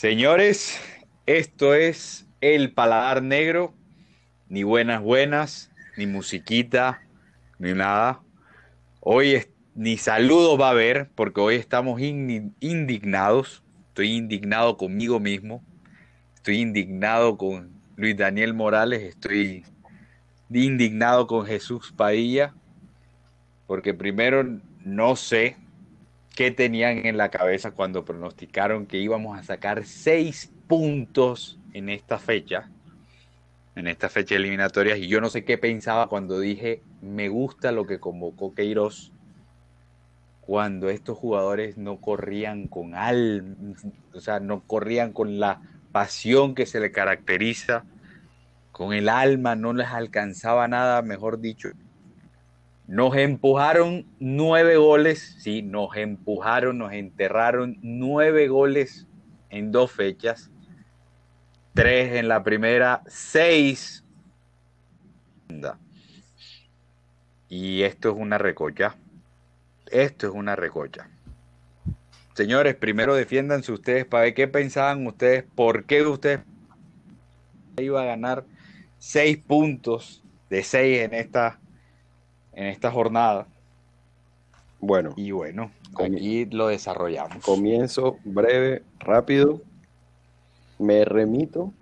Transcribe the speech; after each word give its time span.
Señores, 0.00 0.80
esto 1.26 1.74
es 1.74 2.26
El 2.40 2.72
Paladar 2.72 3.22
Negro. 3.22 3.74
Ni 4.48 4.62
buenas 4.62 5.02
buenas, 5.02 5.70
ni 5.98 6.06
musiquita, 6.06 7.02
ni 7.58 7.74
nada. 7.74 8.22
Hoy 9.00 9.42
ni 9.74 9.98
saludos 9.98 10.58
va 10.58 10.68
a 10.68 10.70
haber, 10.70 11.10
porque 11.14 11.42
hoy 11.42 11.56
estamos 11.56 12.00
indignados. 12.00 13.62
Estoy 13.88 14.12
indignado 14.12 14.78
conmigo 14.78 15.20
mismo. 15.20 15.62
Estoy 16.34 16.60
indignado 16.60 17.36
con 17.36 17.70
Luis 17.96 18.16
Daniel 18.16 18.54
Morales. 18.54 19.02
Estoy 19.02 19.66
indignado 20.50 21.26
con 21.26 21.44
Jesús 21.44 21.92
Padilla. 21.94 22.54
Porque 23.66 23.92
primero 23.92 24.60
no 24.82 25.14
sé 25.14 25.58
qué 26.40 26.50
tenían 26.50 27.04
en 27.04 27.18
la 27.18 27.28
cabeza 27.28 27.72
cuando 27.72 28.06
pronosticaron 28.06 28.86
que 28.86 28.96
íbamos 28.96 29.38
a 29.38 29.42
sacar 29.42 29.84
seis 29.84 30.50
puntos 30.68 31.58
en 31.74 31.90
esta 31.90 32.18
fecha, 32.18 32.70
en 33.76 33.86
esta 33.86 34.08
fecha 34.08 34.36
eliminatoria, 34.36 34.96
y 34.96 35.06
yo 35.06 35.20
no 35.20 35.28
sé 35.28 35.44
qué 35.44 35.58
pensaba 35.58 36.06
cuando 36.06 36.40
dije, 36.40 36.80
me 37.02 37.28
gusta 37.28 37.72
lo 37.72 37.86
que 37.86 38.00
convocó 38.00 38.54
Queiroz, 38.54 39.12
cuando 40.40 40.88
estos 40.88 41.18
jugadores 41.18 41.76
no 41.76 42.00
corrían 42.00 42.68
con 42.68 42.94
alma, 42.94 43.54
o 44.14 44.20
sea, 44.20 44.40
no 44.40 44.62
corrían 44.62 45.12
con 45.12 45.40
la 45.40 45.60
pasión 45.92 46.54
que 46.54 46.64
se 46.64 46.80
le 46.80 46.90
caracteriza, 46.90 47.84
con 48.72 48.94
el 48.94 49.10
alma, 49.10 49.56
no 49.56 49.74
les 49.74 49.88
alcanzaba 49.88 50.68
nada, 50.68 51.02
mejor 51.02 51.40
dicho, 51.40 51.68
nos 52.90 53.14
empujaron 53.14 54.04
nueve 54.18 54.76
goles, 54.76 55.36
sí, 55.38 55.62
nos 55.62 55.96
empujaron, 55.96 56.78
nos 56.78 56.92
enterraron 56.92 57.78
nueve 57.82 58.48
goles 58.48 59.06
en 59.48 59.70
dos 59.70 59.92
fechas. 59.92 60.50
Tres 61.72 62.16
en 62.16 62.26
la 62.26 62.42
primera, 62.42 63.02
seis. 63.06 64.04
Y 67.48 67.82
esto 67.82 68.10
es 68.10 68.16
una 68.18 68.38
recocha. 68.38 68.96
Esto 69.86 70.26
es 70.26 70.32
una 70.34 70.56
recocha. 70.56 71.08
Señores, 72.34 72.74
primero 72.74 73.14
defiéndanse 73.14 73.70
ustedes 73.70 74.04
para 74.04 74.24
ver 74.24 74.34
qué 74.34 74.48
pensaban 74.48 75.06
ustedes, 75.06 75.44
por 75.54 75.84
qué 75.84 76.04
ustedes 76.04 76.40
iba 77.76 78.02
a 78.02 78.06
ganar 78.06 78.44
seis 78.98 79.38
puntos 79.38 80.24
de 80.48 80.64
seis 80.64 81.02
en 81.02 81.14
esta 81.14 81.59
en 82.52 82.66
esta 82.66 82.90
jornada. 82.90 83.46
Bueno. 84.80 85.12
Y 85.16 85.30
bueno, 85.30 85.70
aquí 86.02 86.46
lo 86.46 86.68
desarrollamos. 86.68 87.44
Comienzo 87.44 88.16
breve, 88.24 88.82
rápido. 88.98 89.60
Me 90.78 91.04
remito 91.04 91.72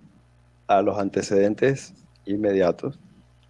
a 0.67 0.81
los 0.81 0.97
antecedentes 0.97 1.93
inmediatos, 2.25 2.99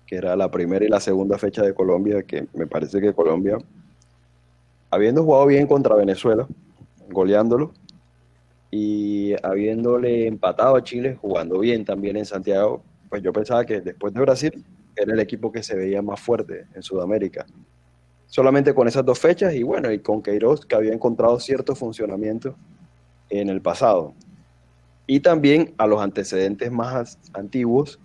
que 0.06 0.18
era 0.18 0.36
la 0.36 0.52
primera 0.52 0.86
y 0.86 0.90
la 0.90 1.00
segunda 1.00 1.38
fecha 1.38 1.64
de 1.64 1.74
Colombia, 1.74 2.24
que 2.24 2.48
me 2.54 2.68
parece 2.68 3.02
que 3.02 3.14
Colombia, 3.14 3.58
habiendo 4.92 5.24
jugado 5.24 5.48
bien 5.48 5.66
contra 5.68 5.96
Venezuela, 5.96 6.48
goleándolo, 7.10 7.74
y 8.72 9.34
habiéndole 9.44 10.28
empatado 10.28 10.76
a 10.76 10.84
Chile, 10.84 11.18
jugando 11.20 11.60
bien 11.60 11.86
también 11.86 12.18
en 12.18 12.26
Santiago, 12.26 12.84
pues 13.10 13.24
yo 13.24 13.34
pensaba 13.34 13.66
que 13.66 13.82
después 13.82 14.14
de 14.14 14.22
Brasil 14.22 14.66
era 15.00 15.14
el 15.14 15.20
equipo 15.20 15.52
que 15.52 15.64
se 15.64 15.76
veía 15.76 16.02
más 16.02 16.20
fuerte 16.20 16.66
en 16.74 16.84
Sudamérica. 16.84 17.46
Solamente 18.28 18.74
con 18.74 18.88
esas 18.88 19.06
dos 19.06 19.20
fechas 19.20 19.54
y 19.54 19.64
bueno, 19.64 19.92
y 19.92 20.00
con 20.00 20.22
Queiroz 20.22 20.66
que 20.66 20.76
había 20.76 20.94
encontrado 20.94 21.40
cierto 21.40 21.76
funcionamiento 21.76 22.56
en 23.30 23.50
el 23.50 23.62
pasado. 23.62 24.14
Y 25.08 25.22
también 25.22 25.74
a 25.78 25.88
los 25.88 26.02
antecedentes 26.02 26.72
más 26.72 27.18
antiguos 27.34 28.00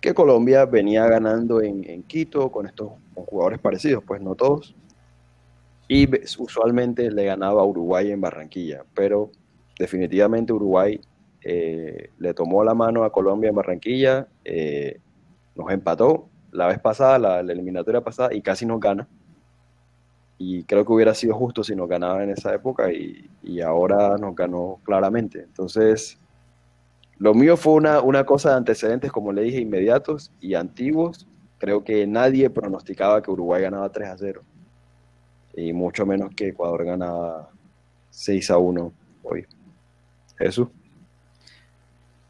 que 0.00 0.12
Colombia 0.12 0.66
venía 0.66 1.06
ganando 1.06 1.62
en, 1.62 2.02
Quito 2.02 2.52
con 2.52 2.66
estos 2.66 2.92
jugadores 3.14 3.58
parecidos, 3.58 4.04
pues 4.06 4.20
no 4.20 4.34
todos. 4.34 4.74
Y 5.88 6.06
usualmente 6.38 7.10
le 7.10 7.24
ganaba 7.24 7.62
a 7.62 7.64
Uruguay 7.64 8.10
en 8.10 8.20
Barranquilla, 8.20 8.84
pero 8.94 9.30
definitivamente 9.78 10.52
Uruguay 10.52 11.00
eh, 11.42 12.10
le 12.18 12.34
tomó 12.34 12.62
la 12.64 12.74
mano 12.74 13.04
a 13.04 13.12
Colombia 13.12 13.48
en 13.48 13.56
Barranquilla, 13.56 14.28
eh, 14.44 15.00
nos 15.54 15.70
empató 15.70 16.28
la 16.52 16.68
vez 16.68 16.78
pasada, 16.78 17.18
la, 17.18 17.40
eliminatoria 17.40 18.00
pasada, 18.00 18.32
y 18.32 18.40
casi 18.40 18.64
nos 18.64 18.80
gana. 18.80 19.08
Y 20.38 20.64
creo 20.64 20.84
que 20.84 20.92
hubiera 20.92 21.14
sido 21.14 21.34
justo 21.34 21.64
si 21.64 21.74
nos 21.74 21.88
ganaba 21.88 22.22
en 22.22 22.30
esa 22.30 22.54
época 22.54 22.92
y, 22.92 23.28
ahora 23.60 24.16
nos 24.18 24.34
ganó 24.34 24.80
claramente. 24.84 25.40
Entonces, 25.40 26.18
lo 27.18 27.34
mío 27.34 27.56
fue 27.56 27.74
una, 27.74 28.00
una 28.00 28.24
cosa 28.24 28.50
de 28.50 28.56
antecedentes, 28.56 29.12
como 29.12 29.32
le 29.32 29.42
dije, 29.42 29.60
inmediatos 29.60 30.32
y 30.40 30.54
antiguos. 30.54 31.26
Creo 31.58 31.84
que 31.84 32.06
nadie 32.06 32.50
pronosticaba 32.50 33.22
que 33.22 33.30
Uruguay 33.30 33.62
ganaba 33.62 33.88
3 33.90 34.08
a 34.08 34.18
0. 34.18 34.42
Y 35.56 35.72
mucho 35.72 36.04
menos 36.04 36.34
que 36.34 36.48
Ecuador 36.48 36.84
ganaba 36.84 37.50
6 38.10 38.50
a 38.50 38.58
1 38.58 38.92
hoy. 39.22 39.46
Jesús. 40.36 40.68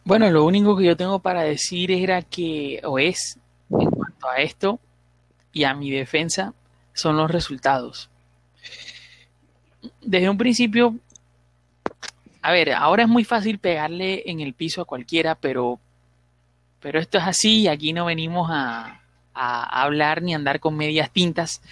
Bueno, 0.05 0.31
lo 0.31 0.45
único 0.45 0.77
que 0.77 0.85
yo 0.85 0.97
tengo 0.99 1.21
para 1.21 1.43
decir 1.43 1.91
era 1.91 2.21
que, 2.21 2.81
o 2.85 2.99
es, 2.99 3.39
en 3.71 3.91
cuanto 3.91 4.29
a 4.29 4.37
esto 4.37 4.79
y 5.51 5.65
a 5.65 5.73
mi 5.73 5.91
defensa, 5.91 6.53
son 6.93 7.17
los 7.17 7.31
resultados. 7.31 8.11
Desde 10.03 10.29
un 10.29 10.37
principio, 10.37 10.97
a 12.43 12.53
ver, 12.53 12.73
ahora 12.73 13.05
es 13.05 13.09
muy 13.09 13.25
fácil 13.25 13.59
pegarle 13.59 14.23
en 14.27 14.41
el 14.41 14.53
piso 14.53 14.83
a 14.83 14.85
cualquiera, 14.85 15.37
pero, 15.37 15.81
pero 16.81 17.01
esto 17.01 17.17
es 17.17 17.25
así 17.25 17.63
y 17.63 17.69
aquí 17.69 17.95
no 17.95 18.05
venimos 18.05 18.51
a, 18.53 19.01
a 19.33 19.83
hablar 19.83 20.21
ni 20.21 20.35
a 20.35 20.37
andar 20.37 20.61
con 20.61 20.77
medias 20.77 21.11
tintas. 21.13 21.63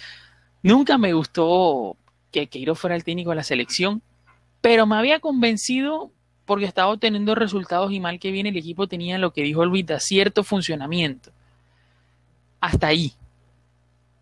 Nunca 0.63 0.97
me 0.97 1.13
gustó 1.13 1.97
que 2.31 2.47
Queiroz 2.47 2.79
fuera 2.79 2.95
el 2.95 3.03
técnico 3.03 3.29
de 3.29 3.35
la 3.35 3.43
selección, 3.43 4.01
pero 4.59 4.87
me 4.87 4.95
había 4.95 5.19
convencido 5.19 6.09
porque 6.45 6.65
estaba 6.65 6.91
obteniendo 6.91 7.35
resultados 7.35 7.91
y 7.91 7.99
mal 7.99 8.19
que 8.19 8.31
viene 8.31 8.49
el 8.49 8.57
equipo 8.57 8.87
tenía 8.87 9.17
lo 9.17 9.31
que 9.31 9.43
dijo 9.43 9.65
Luis, 9.65 9.85
cierto 9.99 10.43
funcionamiento. 10.43 11.31
Hasta 12.59 12.87
ahí. 12.87 13.13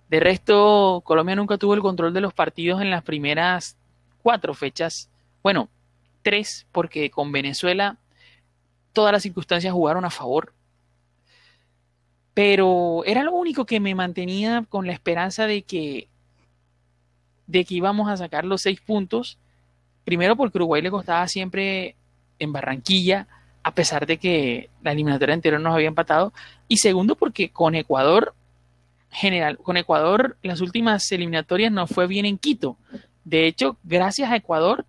De 0.09 0.20
resto, 0.20 1.02
Colombia 1.06 1.36
nunca 1.36 1.58
tuvo 1.58 1.74
el 1.74 1.81
control 1.81 2.14
de 2.14 2.22
los 2.22 2.34
partidos 2.34 2.81
en 2.81 2.90
las 2.90 3.04
primeras 3.04 3.78
cuatro 4.22 4.54
fechas. 4.54 5.10
Bueno, 5.42 5.70
tres, 6.22 6.68
porque 6.72 7.10
con 7.10 7.31
Venezuela 7.31 7.98
todas 8.94 9.14
las 9.14 9.24
circunstancias 9.24 9.74
jugaron 9.74 10.06
a 10.06 10.10
favor. 10.10 10.54
Pero 12.34 13.04
era 13.06 13.24
lo 13.24 13.34
único 13.34 13.66
que 13.66 13.80
me 13.80 13.96
mantenía 13.96 14.66
con 14.70 14.86
la 14.86 14.94
esperanza 14.94 15.48
de 15.48 15.64
que, 15.64 16.08
de 17.48 17.66
que 17.66 17.76
íbamos 17.76 18.10
a 18.10 18.18
sacar 18.18 18.46
los 18.46 18.62
seis 18.62 18.80
puntos. 18.80 19.38
Primero 20.04 20.36
porque 20.36 20.58
Uruguay 20.58 20.81
le 20.81 20.92
costaba 20.92 21.28
siempre 21.28 21.96
en 22.41 22.52
Barranquilla, 22.52 23.28
a 23.63 23.74
pesar 23.74 24.06
de 24.07 24.18
que 24.18 24.69
la 24.81 24.91
eliminatoria 24.91 25.35
anterior 25.35 25.62
nos 25.62 25.75
había 25.75 25.88
empatado. 25.88 26.34
Y 26.68 26.78
segundo, 26.78 27.16
porque 27.16 27.50
con 27.50 27.75
Ecuador, 27.75 28.34
general, 29.12 29.57
con 29.59 29.78
Ecuador, 29.78 30.38
las 30.41 30.59
últimas 30.62 31.09
eliminatorias 31.12 31.72
no 31.72 31.85
fue 31.85 32.07
bien 32.07 32.25
en 32.25 32.38
Quito. 32.38 32.78
De 33.24 33.46
hecho, 33.46 33.78
gracias 33.84 34.31
a 34.31 34.35
Ecuador, 34.35 34.85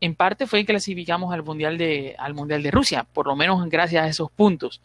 en 0.00 0.14
parte 0.14 0.46
fue 0.46 0.60
que 0.60 0.66
clasificamos 0.72 1.34
al 1.34 1.42
Mundial 1.42 1.76
de, 1.76 2.16
al 2.18 2.32
mundial 2.32 2.62
de 2.62 2.70
Rusia, 2.70 3.04
por 3.12 3.26
lo 3.26 3.36
menos 3.36 3.68
gracias 3.68 4.04
a 4.04 4.08
esos 4.08 4.30
puntos. 4.30 4.80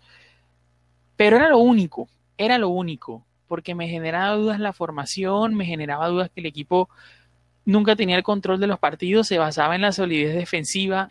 Pero 1.15 1.37
era 1.37 1.47
lo 1.47 1.59
único, 1.59 2.09
era 2.37 2.57
lo 2.57 2.69
único, 2.69 3.23
porque 3.47 3.75
me 3.75 3.87
generaba 3.87 4.35
dudas 4.35 4.59
la 4.59 4.73
formación, 4.73 5.55
me 5.55 5.65
generaba 5.65 6.09
dudas 6.09 6.29
que 6.33 6.41
el 6.41 6.47
equipo 6.47 6.89
nunca 7.65 7.95
tenía 7.95 8.17
el 8.17 8.23
control 8.23 8.59
de 8.59 8.67
los 8.67 8.79
partidos, 8.79 9.27
se 9.27 9.37
basaba 9.37 9.75
en 9.75 9.81
la 9.81 9.91
solidez 9.93 10.35
defensiva, 10.35 11.09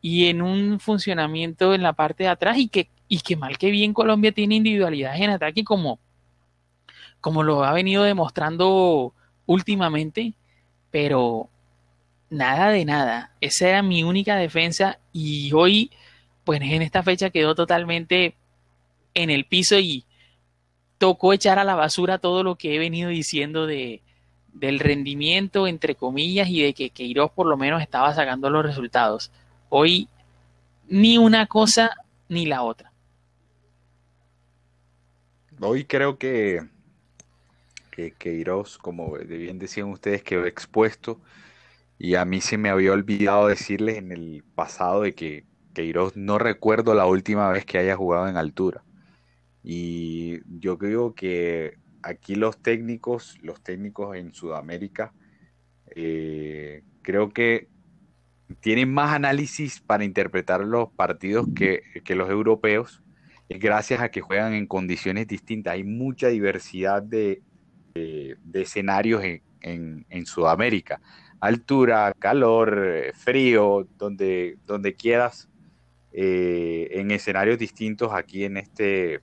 y 0.00 0.26
en 0.26 0.42
un 0.42 0.80
funcionamiento 0.80 1.74
en 1.74 1.82
la 1.82 1.92
parte 1.92 2.24
de 2.24 2.30
atrás 2.30 2.58
y 2.58 2.68
que, 2.68 2.88
y 3.08 3.20
que 3.20 3.36
mal 3.36 3.58
que 3.58 3.70
bien 3.70 3.92
Colombia 3.92 4.32
tiene 4.32 4.56
individualidades 4.56 5.20
en 5.20 5.30
ataque 5.30 5.64
como, 5.64 5.98
como 7.20 7.42
lo 7.42 7.64
ha 7.64 7.72
venido 7.72 8.02
demostrando 8.02 9.14
últimamente, 9.46 10.34
pero 10.90 11.50
nada 12.30 12.70
de 12.70 12.84
nada. 12.84 13.32
Esa 13.40 13.68
era 13.68 13.82
mi 13.82 14.02
única 14.02 14.36
defensa 14.36 14.98
y 15.12 15.52
hoy, 15.52 15.90
pues 16.44 16.60
en 16.62 16.82
esta 16.82 17.02
fecha 17.02 17.30
quedó 17.30 17.54
totalmente 17.54 18.36
en 19.14 19.30
el 19.30 19.44
piso 19.44 19.78
y 19.78 20.04
tocó 20.98 21.32
echar 21.32 21.58
a 21.58 21.64
la 21.64 21.74
basura 21.74 22.18
todo 22.18 22.42
lo 22.42 22.56
que 22.56 22.74
he 22.74 22.78
venido 22.78 23.10
diciendo 23.10 23.66
de, 23.66 24.02
del 24.52 24.78
rendimiento, 24.78 25.66
entre 25.66 25.94
comillas, 25.94 26.48
y 26.48 26.62
de 26.62 26.74
que 26.74 26.90
Queiroz 26.90 27.32
por 27.32 27.46
lo 27.46 27.56
menos 27.56 27.82
estaba 27.82 28.14
sacando 28.14 28.50
los 28.50 28.64
resultados. 28.64 29.30
Hoy 29.70 30.08
ni 30.88 31.16
una 31.16 31.46
cosa 31.46 31.92
ni 32.28 32.44
la 32.44 32.62
otra. 32.62 32.92
Hoy 35.60 35.84
creo 35.84 36.18
que, 36.18 36.62
que 37.90 38.12
Queiroz, 38.12 38.78
como 38.78 39.12
bien 39.12 39.58
decían 39.58 39.88
ustedes, 39.88 40.22
quedó 40.22 40.46
expuesto 40.46 41.20
Y 41.98 42.16
a 42.16 42.24
mí 42.24 42.40
se 42.40 42.58
me 42.58 42.70
había 42.70 42.92
olvidado 42.92 43.48
decirles 43.48 43.98
en 43.98 44.12
el 44.12 44.42
pasado 44.54 45.02
de 45.02 45.14
que 45.14 45.44
Queiroz 45.74 46.16
no 46.16 46.38
recuerdo 46.38 46.94
la 46.94 47.06
última 47.06 47.50
vez 47.50 47.64
que 47.64 47.78
haya 47.78 47.96
jugado 47.96 48.28
en 48.28 48.36
altura. 48.36 48.82
Y 49.62 50.40
yo 50.60 50.78
creo 50.78 51.14
que 51.14 51.78
aquí 52.02 52.34
los 52.34 52.58
técnicos, 52.58 53.38
los 53.42 53.62
técnicos 53.62 54.16
en 54.16 54.34
Sudamérica, 54.34 55.12
eh, 55.94 56.82
creo 57.02 57.30
que 57.30 57.68
tienen 58.60 58.92
más 58.92 59.14
análisis 59.14 59.80
para 59.80 60.04
interpretar 60.04 60.60
los 60.60 60.90
partidos 60.90 61.46
que, 61.54 61.82
los 62.08 62.28
europeos, 62.28 63.02
gracias 63.48 64.00
a 64.00 64.10
que 64.10 64.20
juegan 64.20 64.54
en 64.54 64.66
condiciones 64.66 65.26
distintas. 65.28 65.74
Hay 65.74 65.84
mucha 65.84 66.28
diversidad 66.28 67.02
de, 67.02 67.42
escenarios 68.52 69.22
en, 69.60 70.26
Sudamérica. 70.26 71.00
Altura, 71.40 72.12
calor, 72.18 73.12
frío, 73.14 73.86
donde, 73.96 74.58
donde 74.66 74.94
quieras, 74.94 75.48
eh, 76.12 76.88
en 76.92 77.10
escenarios 77.12 77.58
distintos 77.58 78.12
aquí 78.12 78.44
en, 78.44 78.56
este, 78.56 79.14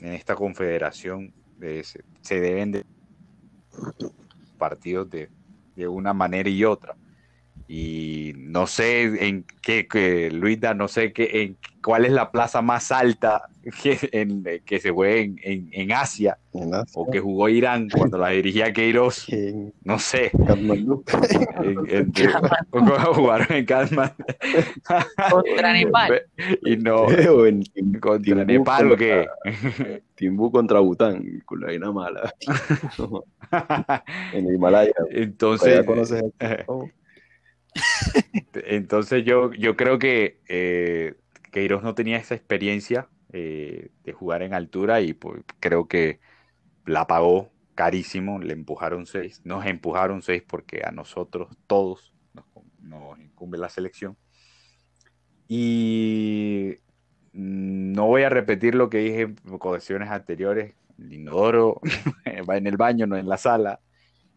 en 0.00 0.12
esta 0.12 0.34
confederación 0.34 1.32
eh, 1.62 1.82
se, 2.20 2.40
deben 2.40 2.70
de 2.70 2.84
partidos 4.58 5.08
de, 5.08 5.30
de 5.74 5.88
una 5.88 6.12
manera 6.12 6.50
y 6.50 6.64
otra 6.64 6.96
y 7.68 8.32
no 8.36 8.66
sé 8.66 9.26
en 9.28 9.44
qué, 9.60 9.86
que, 9.86 10.30
Luisa, 10.30 10.72
no 10.72 10.88
sé 10.88 11.12
qué, 11.12 11.42
en 11.42 11.58
cuál 11.84 12.06
es 12.06 12.12
la 12.12 12.30
plaza 12.30 12.62
más 12.62 12.90
alta 12.90 13.42
que, 13.82 13.98
en, 14.12 14.42
que 14.64 14.80
se 14.80 14.90
juegue 14.90 15.38
en, 15.42 15.68
en, 15.70 15.92
Asia, 15.92 16.38
o 16.94 17.10
que 17.10 17.20
jugó 17.20 17.50
Irán 17.50 17.90
cuando 17.90 18.16
la 18.16 18.30
dirigía 18.30 18.72
Queiroz, 18.72 19.26
no 19.84 19.98
sé. 19.98 20.30
en, 20.32 22.12
jugaron 23.14 23.46
en 23.50 23.66
Kathmandu. 23.66 24.24
contra 25.30 25.72
Nepal. 25.74 26.22
Y 26.64 26.76
no, 26.78 27.04
contra 28.00 28.44
Nepal 28.46 28.92
o 28.92 28.96
qué. 28.96 29.26
Timbú 30.14 30.50
contra 30.50 30.80
Bután, 30.80 31.42
con 31.44 31.60
la 31.60 31.66
vaina 31.66 31.92
mala. 31.92 32.32
en 34.32 34.46
el 34.46 34.54
Himalaya. 34.54 34.94
Entonces, 35.10 35.84
entonces 38.54 39.24
yo, 39.24 39.52
yo 39.52 39.76
creo 39.76 39.98
que 39.98 40.40
eh, 40.48 41.14
Queiroz 41.50 41.82
no 41.82 41.94
tenía 41.94 42.18
esa 42.18 42.34
experiencia 42.34 43.08
eh, 43.32 43.90
de 44.04 44.12
jugar 44.12 44.42
en 44.42 44.54
altura 44.54 45.00
y 45.00 45.12
pues, 45.12 45.42
creo 45.60 45.86
que 45.86 46.20
la 46.86 47.06
pagó 47.06 47.50
carísimo, 47.74 48.38
le 48.38 48.54
empujaron 48.54 49.06
seis, 49.06 49.42
nos 49.44 49.66
empujaron 49.66 50.22
seis 50.22 50.42
porque 50.46 50.82
a 50.84 50.90
nosotros 50.90 51.48
todos 51.66 52.12
nos, 52.80 53.18
incumbe 53.20 53.58
la 53.58 53.68
selección. 53.68 54.16
Y 55.46 56.76
no 57.32 58.06
voy 58.06 58.22
a 58.22 58.28
repetir 58.28 58.74
lo 58.74 58.90
que 58.90 58.98
dije 58.98 59.20
en 59.22 59.36
colecciones 59.58 60.10
anteriores, 60.10 60.74
el 60.98 61.12
inodoro 61.12 61.80
va 62.48 62.56
en 62.56 62.66
el 62.66 62.76
baño, 62.76 63.06
no 63.06 63.16
en 63.16 63.28
la 63.28 63.36
sala, 63.36 63.80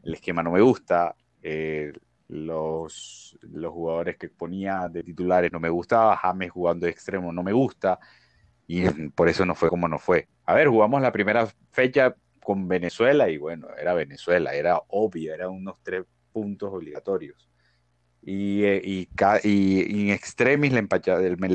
el 0.04 0.13
esquema 0.13 0.44
no 0.44 0.51
me 0.51 0.62
gusta, 0.62 1.16
eh, 1.42 1.94
los, 2.31 3.38
los 3.42 3.74
jugadores 3.74 4.18
que 4.18 4.30
ponía 4.30 4.88
de 4.89 5.04
titulares 5.04 5.51
no 5.51 5.60
me 5.60 5.69
gustaba, 5.69 6.16
James 6.16 6.50
jugando 6.50 6.86
de 6.86 6.92
extremo 6.92 7.33
no 7.33 7.44
me 7.44 7.51
gusta, 7.51 8.00
y 8.68 8.83
por 9.16 9.28
eso 9.28 9.45
no 9.45 9.54
fue 9.54 9.69
como 9.69 9.88
no 9.88 10.00
fue. 10.00 10.28
A 10.45 10.56
ver, 10.56 10.69
jugamos 10.69 11.01
la 11.01 11.12
primera 11.12 11.48
fecha 11.72 12.16
con 12.42 12.68
Venezuela 12.68 13.30
y 13.30 13.38
bueno, 13.38 13.68
era 13.78 13.94
Venezuela, 13.94 14.54
era 14.54 14.81
obvio, 14.88 15.33
eran 15.33 15.50
unos 15.50 15.75
tres 15.83 16.06
puntos 16.31 16.74
obligatorios. 16.74 17.50
Y, 18.22 18.63
eh, 18.63 18.81
y, 19.44 20.01
en 20.01 20.10
extremis 20.12 20.72
le, 20.72 20.80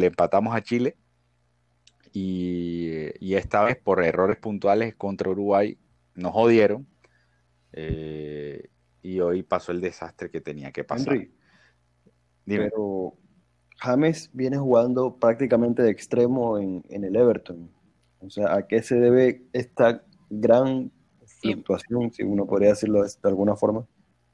empatamos 0.06 0.54
a 0.54 0.62
Chile 0.62 0.96
y, 2.12 3.06
y, 3.20 3.34
esta 3.34 3.62
vez 3.62 3.76
por 3.76 4.02
errores 4.02 4.36
puntuales 4.36 4.94
contra 4.96 5.30
Uruguay 5.30 5.78
nos 6.14 6.32
jodieron. 6.32 6.86
Eh, 7.72 8.68
y 9.06 9.20
hoy 9.20 9.44
pasó 9.44 9.70
el 9.70 9.80
desastre 9.80 10.30
que 10.30 10.40
tenía 10.40 10.72
que 10.72 10.82
pasar. 10.82 11.28
Pero 12.44 13.14
James 13.76 14.30
viene 14.32 14.58
jugando 14.58 15.16
prácticamente 15.16 15.82
de 15.82 15.90
extremo 15.90 16.58
en, 16.58 16.82
el 16.88 17.14
Everton. 17.14 17.70
O 18.18 18.28
sea, 18.30 18.52
¿a 18.52 18.66
qué 18.66 18.82
se 18.82 18.96
debe 18.96 19.44
esta 19.52 20.02
gran 20.28 20.90
fluctuación, 21.40 22.12
si 22.12 22.24
uno 22.24 22.46
podría 22.46 22.70
decirlo 22.70 23.04
de, 23.04 23.10
alguna 23.22 23.54
forma? 23.54 23.86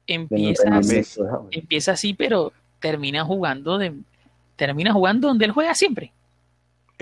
Empieza 0.07 0.75
así, 0.75 1.03
empieza 1.51 1.91
así, 1.91 2.15
pero 2.15 2.51
termina 2.79 3.23
jugando 3.23 3.77
de 3.77 3.93
termina 4.55 4.91
jugando 4.91 5.27
donde 5.27 5.45
él 5.45 5.51
juega 5.51 5.75
siempre. 5.75 6.13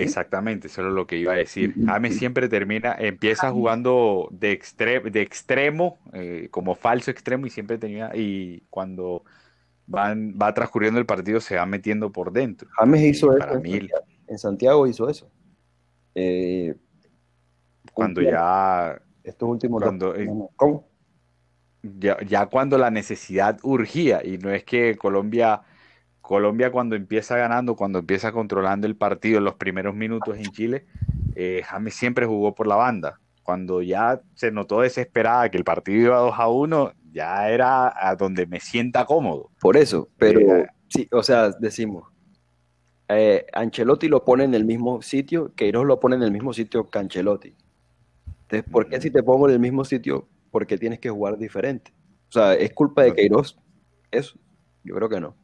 Exactamente, 0.02 0.66
eso 0.66 0.86
es 0.86 0.92
lo 0.92 1.06
que 1.06 1.16
iba 1.16 1.32
a 1.32 1.36
decir. 1.36 1.74
James 1.86 2.16
siempre 2.16 2.48
termina, 2.48 2.94
empieza 2.98 3.50
jugando 3.50 4.28
de, 4.30 4.60
de 5.10 5.22
extremo, 5.22 5.98
eh, 6.12 6.48
como 6.50 6.74
falso 6.74 7.10
extremo, 7.10 7.46
y 7.46 7.50
siempre 7.50 7.78
tenía, 7.78 8.10
y 8.14 8.64
cuando 8.70 9.24
van, 9.86 10.36
va 10.40 10.54
transcurriendo 10.54 10.98
el 11.00 11.06
partido 11.06 11.40
se 11.40 11.56
va 11.56 11.66
metiendo 11.66 12.10
por 12.12 12.32
dentro. 12.32 12.68
James 12.78 13.02
hizo 13.02 13.36
eso. 13.36 13.62
En 14.28 14.38
Santiago 14.38 14.86
hizo 14.86 15.08
eso. 15.08 15.30
Eh, 16.14 16.74
cuando 17.92 18.22
ya. 18.22 19.00
Estos 19.22 19.48
últimos 19.48 19.82
cuando, 19.82 20.16
eh, 20.16 20.28
¿Cómo? 20.56 20.88
Ya, 21.82 22.16
ya 22.26 22.46
cuando 22.46 22.78
la 22.78 22.90
necesidad 22.90 23.58
urgía, 23.62 24.24
y 24.24 24.38
no 24.38 24.50
es 24.50 24.64
que 24.64 24.96
Colombia 24.96 25.62
Colombia 26.32 26.72
cuando 26.72 26.96
empieza 26.96 27.36
ganando, 27.36 27.76
cuando 27.76 27.98
empieza 27.98 28.32
controlando 28.32 28.86
el 28.86 28.96
partido 28.96 29.36
en 29.36 29.44
los 29.44 29.56
primeros 29.56 29.94
minutos 29.94 30.38
en 30.38 30.46
Chile, 30.46 30.86
eh, 31.34 31.60
James 31.62 31.92
siempre 31.92 32.24
jugó 32.24 32.54
por 32.54 32.66
la 32.66 32.76
banda. 32.76 33.20
Cuando 33.42 33.82
ya 33.82 34.22
se 34.32 34.50
notó 34.50 34.80
desesperada 34.80 35.50
que 35.50 35.58
el 35.58 35.64
partido 35.64 36.06
iba 36.06 36.16
2 36.20 36.32
a 36.34 36.48
1, 36.48 36.92
ya 37.12 37.50
era 37.50 37.92
a 37.94 38.16
donde 38.16 38.46
me 38.46 38.60
sienta 38.60 39.04
cómodo. 39.04 39.50
Por 39.60 39.76
eso, 39.76 40.08
pero 40.16 40.40
eh, 40.40 40.68
sí, 40.88 41.06
o 41.12 41.22
sea, 41.22 41.50
decimos, 41.50 42.08
eh, 43.08 43.44
Ancelotti 43.52 44.08
lo 44.08 44.24
pone 44.24 44.44
en 44.44 44.54
el 44.54 44.64
mismo 44.64 45.02
sitio, 45.02 45.52
Queiroz 45.54 45.84
lo 45.84 46.00
pone 46.00 46.16
en 46.16 46.22
el 46.22 46.32
mismo 46.32 46.54
sitio 46.54 46.88
que 46.88 46.98
Ancelotti. 46.98 47.54
Entonces, 48.44 48.72
¿por 48.72 48.88
qué 48.88 49.02
si 49.02 49.10
te 49.10 49.22
pongo 49.22 49.48
en 49.50 49.52
el 49.52 49.60
mismo 49.60 49.84
sitio, 49.84 50.26
por 50.50 50.66
qué 50.66 50.78
tienes 50.78 50.98
que 50.98 51.10
jugar 51.10 51.36
diferente? 51.36 51.92
O 52.30 52.32
sea, 52.32 52.54
¿es 52.54 52.72
culpa 52.72 53.02
de 53.02 53.12
Queiroz 53.12 53.58
eso? 54.10 54.38
Yo 54.82 54.94
creo 54.94 55.10
que 55.10 55.20
no. 55.20 55.41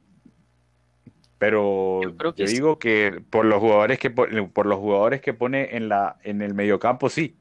Pero 1.38 2.00
yo, 2.36 2.46
digo 2.46 2.78
que 2.78 3.22
por 3.30 3.44
los 3.44 3.60
jugadores 3.60 3.98
que 3.98 4.10
por 4.10 4.66
los 4.66 4.78
jugadores 4.78 5.20
que 5.20 5.34
pone 5.34 5.76
en 5.76 5.88
la 5.88 6.16
en 6.24 6.42
el 6.42 6.54
mediocampo 6.54 7.08
sí. 7.08 7.36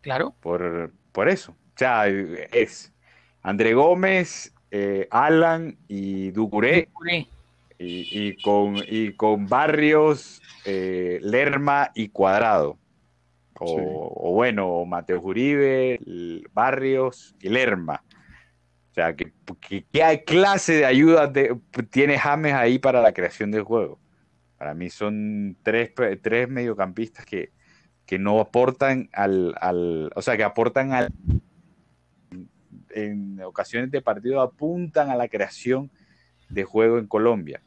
Claro. 0.00 0.34
Por, 0.40 0.92
por 1.12 1.28
eso. 1.28 1.52
O 1.52 1.78
sea, 1.78 2.08
es 2.08 2.92
André 3.42 3.74
Gómez, 3.74 4.52
eh, 4.70 5.06
Alan 5.10 5.78
y 5.86 6.30
Ducuré. 6.30 6.88
Y, 7.80 8.34
con, 8.42 8.76
y 8.88 9.12
con 9.12 9.46
Barrios, 9.46 10.42
eh, 10.64 11.20
Lerma 11.22 11.92
y 11.94 12.08
Cuadrado. 12.08 12.76
O, 13.60 14.12
o 14.16 14.32
bueno, 14.32 14.84
Mateo 14.84 15.20
Uribe, 15.20 16.00
Barrios 16.52 17.36
y 17.40 17.48
Lerma. 17.50 18.02
Sea, 18.98 19.14
¿qué, 19.14 19.32
qué 19.92 20.24
clase 20.26 20.72
de 20.72 20.84
ayuda 20.84 21.32
tiene 21.88 22.18
James 22.18 22.52
ahí 22.52 22.80
para 22.80 23.00
la 23.00 23.12
creación 23.12 23.52
del 23.52 23.62
juego? 23.62 24.00
Para 24.56 24.74
mí 24.74 24.90
son 24.90 25.56
tres, 25.62 25.92
tres 26.20 26.48
mediocampistas 26.48 27.24
que, 27.24 27.52
que 28.04 28.18
no 28.18 28.40
aportan 28.40 29.08
al, 29.12 29.54
al, 29.60 30.10
o 30.16 30.20
sea, 30.20 30.36
que 30.36 30.42
aportan 30.42 30.94
al, 30.94 31.12
en 32.90 33.40
ocasiones 33.42 33.92
de 33.92 34.02
partido 34.02 34.40
apuntan 34.40 35.10
a 35.10 35.14
la 35.14 35.28
creación 35.28 35.92
de 36.48 36.64
juego 36.64 36.98
en 36.98 37.06
Colombia. 37.06 37.62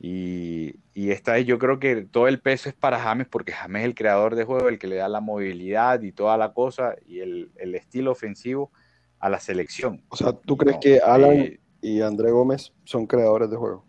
Y, 0.00 0.80
y, 0.94 1.12
esta 1.12 1.34
vez 1.34 1.46
yo 1.46 1.60
creo 1.60 1.78
que 1.78 2.02
todo 2.02 2.26
el 2.26 2.40
peso 2.40 2.68
es 2.68 2.74
para 2.74 2.98
James 2.98 3.28
porque 3.30 3.52
James 3.52 3.82
es 3.82 3.86
el 3.86 3.94
creador 3.94 4.34
de 4.34 4.42
juego, 4.42 4.68
el 4.68 4.80
que 4.80 4.88
le 4.88 4.96
da 4.96 5.08
la 5.08 5.20
movilidad 5.20 6.02
y 6.02 6.10
toda 6.10 6.36
la 6.36 6.52
cosa 6.52 6.96
y 7.06 7.20
el, 7.20 7.52
el 7.54 7.76
estilo 7.76 8.10
ofensivo 8.10 8.72
a 9.18 9.28
la 9.28 9.40
selección. 9.40 10.02
O 10.08 10.16
sea, 10.16 10.32
¿tú 10.32 10.56
crees 10.56 10.78
que 10.80 10.98
Alan 11.00 11.32
eh, 11.32 11.60
y 11.80 12.00
André 12.00 12.30
Gómez 12.30 12.72
son 12.84 13.06
creadores 13.06 13.50
de 13.50 13.56
juego? 13.56 13.84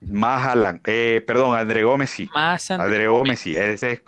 Más 0.00 0.46
Alan, 0.46 0.80
eh, 0.86 1.22
perdón, 1.26 1.58
André 1.58 1.84
Gómez 1.84 2.10
sí. 2.10 2.28
Más 2.34 2.70
André, 2.70 3.06
Gómez, 3.08 3.40
sí. 3.40 3.54
Ese 3.54 3.92
es, 3.92 4.02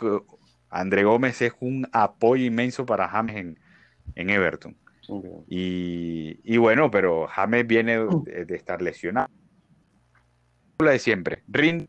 André 0.70 1.04
Gómez 1.04 1.42
es 1.42 1.52
un 1.60 1.86
apoyo 1.92 2.44
inmenso 2.44 2.86
para 2.86 3.08
James 3.08 3.36
en, 3.36 3.58
en 4.14 4.30
Everton. 4.30 4.76
Y, 5.48 6.40
y, 6.44 6.56
bueno, 6.56 6.90
pero 6.90 7.26
James 7.26 7.66
viene 7.66 7.98
de, 7.98 8.54
estar 8.54 8.80
lesionado. 8.80 9.28
La 10.78 10.92
de 10.92 10.98
siempre. 10.98 11.42
Rin 11.48 11.86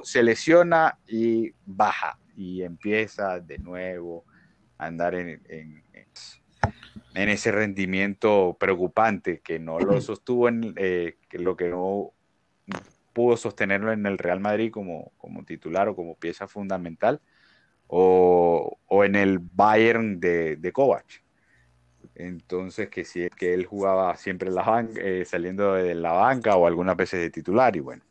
se 0.00 0.22
lesiona 0.22 0.98
y 1.06 1.52
baja 1.66 2.18
y 2.34 2.62
empieza 2.62 3.40
de 3.40 3.58
nuevo 3.58 4.24
a 4.78 4.86
andar 4.86 5.14
en 5.14 5.42
en 5.48 5.82
ese 7.28 7.50
rendimiento 7.50 8.56
preocupante 8.60 9.40
que 9.40 9.58
no 9.58 9.78
lo 9.80 10.00
sostuvo 10.00 10.48
en 10.48 10.74
eh, 10.76 11.16
que 11.28 11.38
lo 11.38 11.56
que 11.56 11.68
no 11.68 12.12
pudo 13.12 13.36
sostenerlo 13.36 13.92
en 13.92 14.06
el 14.06 14.18
Real 14.18 14.40
Madrid 14.40 14.70
como, 14.70 15.12
como 15.16 15.44
titular 15.44 15.88
o 15.88 15.96
como 15.96 16.14
pieza 16.14 16.46
fundamental 16.46 17.20
o, 17.88 18.78
o 18.86 19.04
en 19.04 19.16
el 19.16 19.38
Bayern 19.40 20.20
de, 20.20 20.56
de 20.56 20.72
Kovac. 20.72 21.24
Entonces, 22.14 22.88
que 22.88 23.04
si 23.04 23.22
es 23.22 23.30
que 23.30 23.54
él 23.54 23.64
jugaba 23.64 24.14
siempre 24.16 24.48
en 24.48 24.56
la 24.56 24.62
banca, 24.62 25.00
eh, 25.00 25.24
saliendo 25.24 25.74
de 25.74 25.94
la 25.94 26.12
banca 26.12 26.56
o 26.56 26.66
algunas 26.66 26.96
veces 26.96 27.20
de 27.20 27.30
titular, 27.30 27.76
y 27.76 27.80
bueno. 27.80 28.02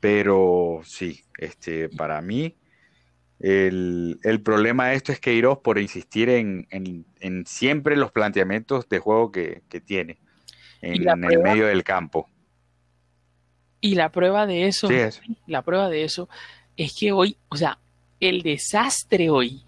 Pero 0.00 0.80
sí, 0.84 1.24
este, 1.38 1.88
para 1.88 2.20
mí, 2.20 2.56
el, 3.40 4.18
el 4.22 4.40
problema 4.42 4.88
de 4.88 4.96
esto 4.96 5.12
es 5.12 5.20
que 5.20 5.30
Queiroz 5.30 5.58
por 5.58 5.78
insistir 5.78 6.28
en, 6.28 6.66
en, 6.70 7.06
en 7.20 7.46
siempre 7.46 7.96
los 7.96 8.10
planteamientos 8.10 8.88
de 8.88 8.98
juego 8.98 9.30
que, 9.30 9.62
que 9.68 9.80
tiene 9.80 10.18
en, 10.82 11.08
el 11.08 11.38
medio 11.38 11.66
del 11.66 11.84
campo. 11.84 12.28
Y 13.80 13.94
la 13.94 14.10
prueba 14.10 14.46
de 14.46 14.66
eso, 14.66 14.88
Sí, 14.88 14.94
es. 14.94 15.20
la 15.46 15.62
prueba 15.62 15.88
de 15.88 16.04
eso 16.04 16.28
es 16.76 16.96
que 16.98 17.12
hoy, 17.12 17.36
o 17.48 17.56
sea, 17.56 17.78
el 18.18 18.42
desastre 18.42 19.30
hoy, 19.30 19.62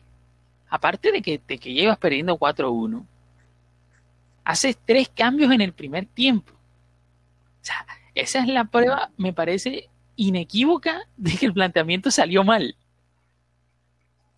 aparte 0.68 1.12
de 1.12 1.22
que, 1.22 1.40
de 1.46 1.58
que 1.58 1.72
llevas 1.72 1.98
perdiendo 1.98 2.36
4-1, 2.38 3.04
haces 4.44 4.76
tres 4.84 5.08
cambios 5.08 5.52
en 5.52 5.60
el 5.60 5.72
primer 5.72 6.06
tiempo. 6.06 6.52
O 6.52 7.64
sea, 7.64 7.86
esa 8.14 8.40
es 8.40 8.48
la 8.48 8.64
prueba, 8.64 9.10
me 9.16 9.32
parece 9.32 9.88
inequívoca 10.16 11.02
de 11.16 11.36
que 11.36 11.46
el 11.46 11.52
planteamiento 11.52 12.10
salió 12.10 12.42
mal. 12.42 12.76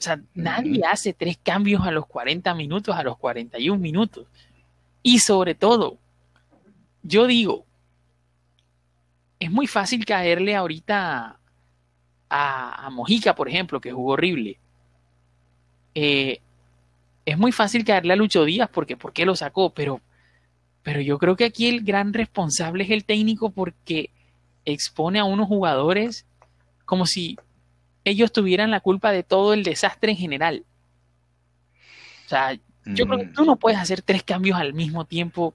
O 0.02 0.04
sea, 0.04 0.20
nadie 0.34 0.82
hace 0.84 1.12
tres 1.12 1.38
cambios 1.40 1.86
a 1.86 1.92
los 1.92 2.06
40 2.06 2.52
minutos, 2.54 2.96
a 2.96 3.04
los 3.04 3.16
41 3.18 3.78
minutos. 3.80 4.26
Y 5.00 5.20
sobre 5.20 5.54
todo, 5.54 5.96
yo 7.04 7.28
digo, 7.28 7.64
es 9.38 9.48
muy 9.48 9.68
fácil 9.68 10.04
caerle 10.04 10.56
ahorita 10.56 11.38
a, 12.28 12.86
a 12.86 12.90
Mojica, 12.90 13.36
por 13.36 13.48
ejemplo, 13.48 13.80
que 13.80 13.92
jugó 13.92 14.14
horrible. 14.14 14.58
Eh, 15.94 16.40
es 17.24 17.38
muy 17.38 17.52
fácil 17.52 17.84
caerle 17.84 18.14
a 18.14 18.16
Lucho 18.16 18.44
Díaz 18.44 18.68
porque 18.72 18.96
¿por 18.96 19.12
qué 19.12 19.24
lo 19.24 19.36
sacó? 19.36 19.70
Pero, 19.70 20.00
pero 20.82 21.00
yo 21.00 21.16
creo 21.16 21.36
que 21.36 21.44
aquí 21.44 21.68
el 21.68 21.84
gran 21.84 22.12
responsable 22.12 22.82
es 22.82 22.90
el 22.90 23.04
técnico 23.04 23.50
porque 23.50 24.10
expone 24.64 25.20
a 25.20 25.24
unos 25.24 25.46
jugadores 25.46 26.26
como 26.86 27.06
si 27.06 27.38
ellos 28.04 28.32
tuvieran 28.32 28.70
la 28.70 28.80
culpa 28.80 29.12
de 29.12 29.22
todo 29.22 29.52
el 29.54 29.62
desastre 29.62 30.12
en 30.12 30.18
general. 30.18 30.64
O 32.26 32.28
sea, 32.28 32.54
yo 32.86 33.06
creo 33.06 33.18
que 33.18 33.26
Mm, 33.26 33.32
tú 33.34 33.44
no 33.44 33.56
puedes 33.56 33.78
hacer 33.78 34.02
tres 34.02 34.22
cambios 34.22 34.58
al 34.58 34.74
mismo 34.74 35.04
tiempo. 35.04 35.54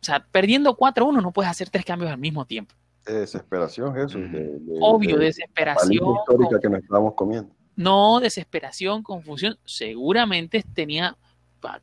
O 0.00 0.04
sea, 0.04 0.20
perdiendo 0.20 0.76
4-1 0.76 1.20
no 1.20 1.32
puedes 1.32 1.50
hacer 1.50 1.70
tres 1.70 1.84
cambios 1.84 2.10
al 2.10 2.18
mismo 2.18 2.44
tiempo. 2.44 2.74
De 3.04 3.20
desesperación, 3.20 3.94
de- 3.94 4.06
de- 4.06 4.78
Obvio, 4.80 5.16
de- 5.18 5.26
desesperación. 5.26 5.86
paliza 5.88 6.20
histórica 6.20 6.50
con- 6.50 6.60
que 6.60 6.68
nos 6.68 6.82
estábamos 6.82 7.14
comiendo. 7.14 7.52
no 7.76 8.20
desesperación, 8.20 9.02
confusión. 9.02 9.58
Seguramente 9.64 10.64
tenía, 10.74 11.16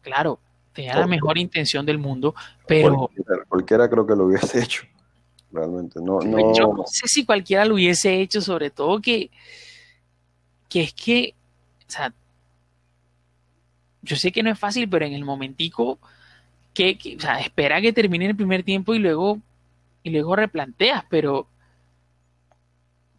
claro, 0.02 0.40
tenía 0.74 0.96
la 0.98 1.06
mejor 1.08 1.38
intención 1.38 1.86
del 1.86 1.98
mundo, 2.00 2.34
pero 2.68 2.96
Cualquiera, 3.10 3.46
cualquiera 3.48 3.90
creo 3.90 4.06
que 4.08 4.16
lo 4.16 4.26
hubiese 4.26 4.60
hecho. 4.64 4.84
Realmente. 5.52 6.00
No, 6.02 6.20
no, 6.20 6.54
yo 6.56 6.74
no 6.74 6.84
sé 6.88 7.08
si 7.08 7.26
cualquiera 7.26 7.64
lo 7.66 7.76
hubiese 7.76 8.20
hecho, 8.22 8.42
sobre 8.42 8.72
todo 8.72 9.00
que, 9.02 9.30
que 10.74 10.82
es 10.82 10.94
que, 10.94 11.36
o 11.88 11.92
sea, 11.92 12.12
yo 14.02 14.16
sé 14.16 14.32
que 14.32 14.42
no 14.42 14.50
es 14.50 14.58
fácil, 14.58 14.90
pero 14.90 15.06
en 15.06 15.14
el 15.14 15.24
momentico 15.24 16.00
que, 16.74 16.98
o 17.16 17.22
sea, 17.22 17.40
espera 17.40 17.80
que 17.80 17.94
termine 17.94 18.26
el 18.26 18.36
primer 18.36 18.64
tiempo 18.64 18.96
y 18.96 18.98
luego 18.98 19.38
y 20.02 20.10
luego 20.10 20.36
replanteas, 20.36 21.06
pero 21.12 21.48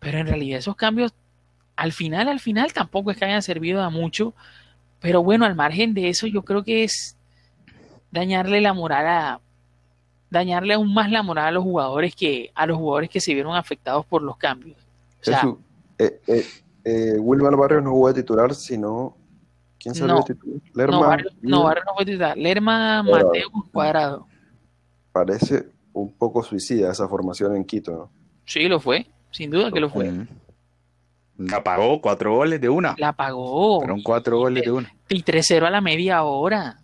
pero 0.01 0.19
en 0.19 0.27
realidad 0.27 0.59
esos 0.59 0.75
cambios 0.75 1.15
al 1.77 1.93
final 1.93 2.27
al 2.27 2.41
final 2.41 2.73
tampoco 2.73 3.13
es 3.13 3.19
que 3.19 3.25
hayan 3.25 3.41
servido 3.41 3.83
a 3.83 3.89
mucho, 3.89 4.35
pero 4.99 5.23
bueno, 5.23 5.47
al 5.47 5.55
margen 5.55 5.95
de 5.95 6.09
eso 6.09 6.27
yo 6.27 6.43
creo 6.43 6.65
que 6.65 6.83
es 6.83 7.17
dañarle 8.11 8.63
la 8.63 8.73
moral 8.73 9.07
a 9.07 9.41
dañarle 10.29 10.75
aún 10.75 10.93
más 10.93 11.09
la 11.09 11.23
moral 11.23 11.47
a 11.47 11.53
los 11.53 11.63
jugadores 11.63 12.17
que 12.17 12.51
a 12.57 12.67
los 12.67 12.79
jugadores 12.79 13.11
que 13.11 13.21
se 13.21 13.33
vieron 13.33 13.55
afectados 13.55 14.05
por 14.07 14.23
los 14.23 14.37
cambios. 14.39 14.77
O 15.21 15.25
sea, 15.25 15.55
eh, 16.01 16.21
eh, 16.27 16.45
eh, 16.85 17.17
Wilmar 17.19 17.57
Barrios 17.57 17.83
no 17.83 17.91
jugó 17.91 18.09
de 18.13 18.23
titular, 18.23 18.55
sino. 18.55 19.17
¿Quién 19.79 19.95
salió 19.95 20.15
No. 20.17 20.21
de 20.23 20.35
titular? 20.35 20.61
Lerma. 20.75 20.97
no, 20.97 21.01
Barrios, 21.07 21.35
no, 21.43 21.49
Vida. 21.59 21.65
Barrios 21.65 21.85
no 21.87 21.95
fue 21.95 22.05
titular. 22.05 22.37
Lerma, 22.39 23.05
Cuadrado. 23.07 23.29
Mateo, 23.29 23.49
Cuadrado. 23.73 24.27
Parece 25.13 25.69
un 25.93 26.13
poco 26.13 26.43
suicida 26.43 26.91
esa 26.91 27.09
formación 27.09 27.55
en 27.57 27.65
Quito, 27.65 27.93
¿no? 27.93 28.11
Sí, 28.47 28.67
lo 28.69 28.81
fue. 28.81 29.07
Sin 29.31 29.51
duda 29.51 29.71
que 29.71 29.81
lo 29.81 29.89
fue. 29.91 30.11
mm. 30.11 30.27
La 31.37 31.63
pagó 31.65 32.01
cuatro 32.01 32.35
goles 32.37 32.61
de 32.61 32.69
una. 32.69 32.95
La 32.99 33.13
pagó. 33.13 33.81
Fueron 33.81 34.03
cuatro 34.03 34.39
goles 34.39 34.63
de 34.65 34.71
una. 34.71 34.93
Y 35.09 35.23
3-0 35.23 35.67
a 35.67 35.71
la 35.71 35.81
media 35.81 36.23
hora. 36.25 36.79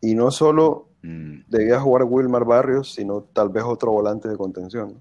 Y 0.00 0.14
no 0.14 0.30
solo 0.30 0.86
Mm. 1.02 1.42
debía 1.48 1.78
jugar 1.78 2.04
Wilmar 2.04 2.44
Barrios, 2.44 2.92
sino 2.92 3.20
tal 3.22 3.50
vez 3.50 3.62
otro 3.64 3.92
volante 3.92 4.28
de 4.28 4.36
contención. 4.36 4.94
¿no? 4.94 5.00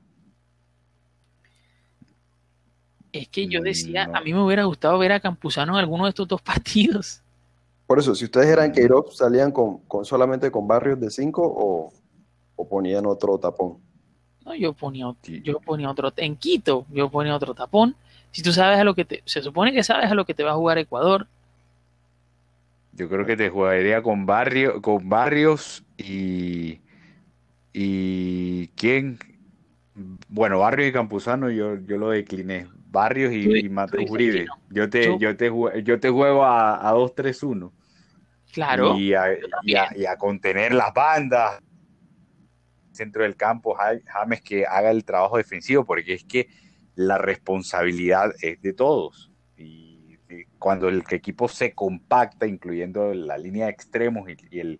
Es 3.18 3.28
que 3.30 3.48
yo 3.48 3.62
decía, 3.62 4.08
No. 4.08 4.14
a 4.14 4.22
mí 4.22 4.34
me 4.34 4.42
hubiera 4.44 4.64
gustado 4.66 4.98
ver 4.98 5.12
a 5.12 5.20
Campuzano 5.20 5.74
en 5.74 5.80
alguno 5.80 6.06
de 6.06 6.10
estos 6.10 6.28
dos 6.28 6.42
partidos. 6.52 7.22
Por 7.86 8.00
eso, 8.00 8.16
si 8.16 8.26
ustedes 8.26 8.48
eran 8.48 8.72
Queiroz, 8.72 9.16
¿salían 9.18 9.52
con, 9.52 9.80
con 9.88 10.06
solamente 10.06 10.52
con 10.52 10.68
Barrios 10.68 11.00
de 11.00 11.10
5 11.10 11.42
o, 11.44 11.94
o 12.56 12.70
ponían 12.70 13.06
otro 13.06 13.38
tapón? 13.40 13.80
No, 14.46 14.56
yo 14.56 14.74
ponía, 14.74 15.06
yo 15.44 15.60
ponía 15.60 15.90
otro, 15.92 16.12
en 16.18 16.38
Quito, 16.38 16.86
yo 16.90 17.10
ponía 17.10 17.36
otro 17.36 17.54
tapón. 17.54 17.96
Si 18.32 18.42
tú 18.42 18.52
sabes 18.54 18.80
a 18.80 18.84
lo 18.84 18.96
que 18.96 19.06
te, 19.06 19.22
se 19.26 19.42
supone 19.42 19.74
que 19.74 19.84
sabes 19.84 20.10
a 20.12 20.16
lo 20.16 20.26
que 20.26 20.34
te 20.34 20.44
va 20.44 20.52
a 20.52 20.56
jugar 20.56 20.78
Ecuador, 20.78 21.28
Yo 22.94 23.10
creo 23.10 23.26
que 23.26 23.38
te 23.38 23.50
jugaría 23.50 24.02
con 24.02 24.26
Barrio, 24.26 24.82
con 24.82 25.08
Barrios 25.10 25.84
y 25.98 26.82
y 27.74 28.68
quién 28.70 29.20
bueno, 30.30 30.60
Barrios 30.60 30.90
y 30.90 30.94
Campuzano 30.94 31.50
yo, 31.52 31.76
yo 31.86 31.98
lo 31.98 32.10
decliné. 32.12 32.68
Barrios 32.98 33.32
y, 33.34 33.38
y 33.66 33.70
Uribe. 34.10 34.46
no. 34.46 34.58
Yo 34.70 34.90
te, 34.90 35.04
Yo- 35.06 35.18
yo 35.20 35.38
te 35.38 35.52
yo 35.84 36.00
te 36.00 36.10
juego 36.10 36.44
a, 36.44 36.88
a 36.88 36.94
2-3-1. 36.94 37.72
claro, 38.52 38.98
Y 38.98 39.14
a, 39.14 39.26
y 39.64 39.76
a- 39.76 39.96
y 39.96 40.06
a 40.06 40.18
contener 40.18 40.74
las 40.74 40.94
bandas. 40.94 41.62
Centro 42.92 43.22
del 43.24 43.36
campo, 43.36 43.76
Ja- 43.76 44.00
James 44.08 44.42
que 44.42 44.66
haga 44.66 44.90
el 44.90 45.06
trabajo 45.06 45.38
defensivo, 45.38 45.86
porque 45.86 46.14
es 46.16 46.24
que 46.24 46.48
la 46.96 47.20
responsabilidad 47.20 48.34
es 48.42 48.60
de 48.62 48.74
todos. 48.74 49.32
Y, 49.56 50.18
cuando 50.60 50.90
el 50.90 51.04
equipo 51.12 51.48
se 51.48 51.74
compacta, 51.74 52.48
incluyendo 52.48 53.14
la 53.14 53.38
línea 53.38 53.66
de 53.66 53.72
extremos 53.72 54.28
y, 54.30 54.36
y 54.50 54.60
el, 54.60 54.80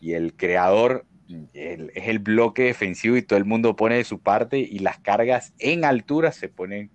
y 0.00 0.14
el 0.14 0.34
creador, 0.36 1.06
el- 1.54 1.92
es 1.94 2.08
el 2.08 2.18
bloque 2.18 2.64
defensivo 2.64 3.16
y 3.16 3.22
todo 3.22 3.38
el 3.38 3.44
mundo 3.44 3.76
pone 3.76 3.94
de 3.96 4.04
su 4.04 4.18
parte 4.20 4.58
y 4.58 4.80
las 4.80 4.98
cargas 4.98 5.54
en 5.58 5.84
altura 5.84 6.32
se 6.32 6.48
ponen, 6.48 6.90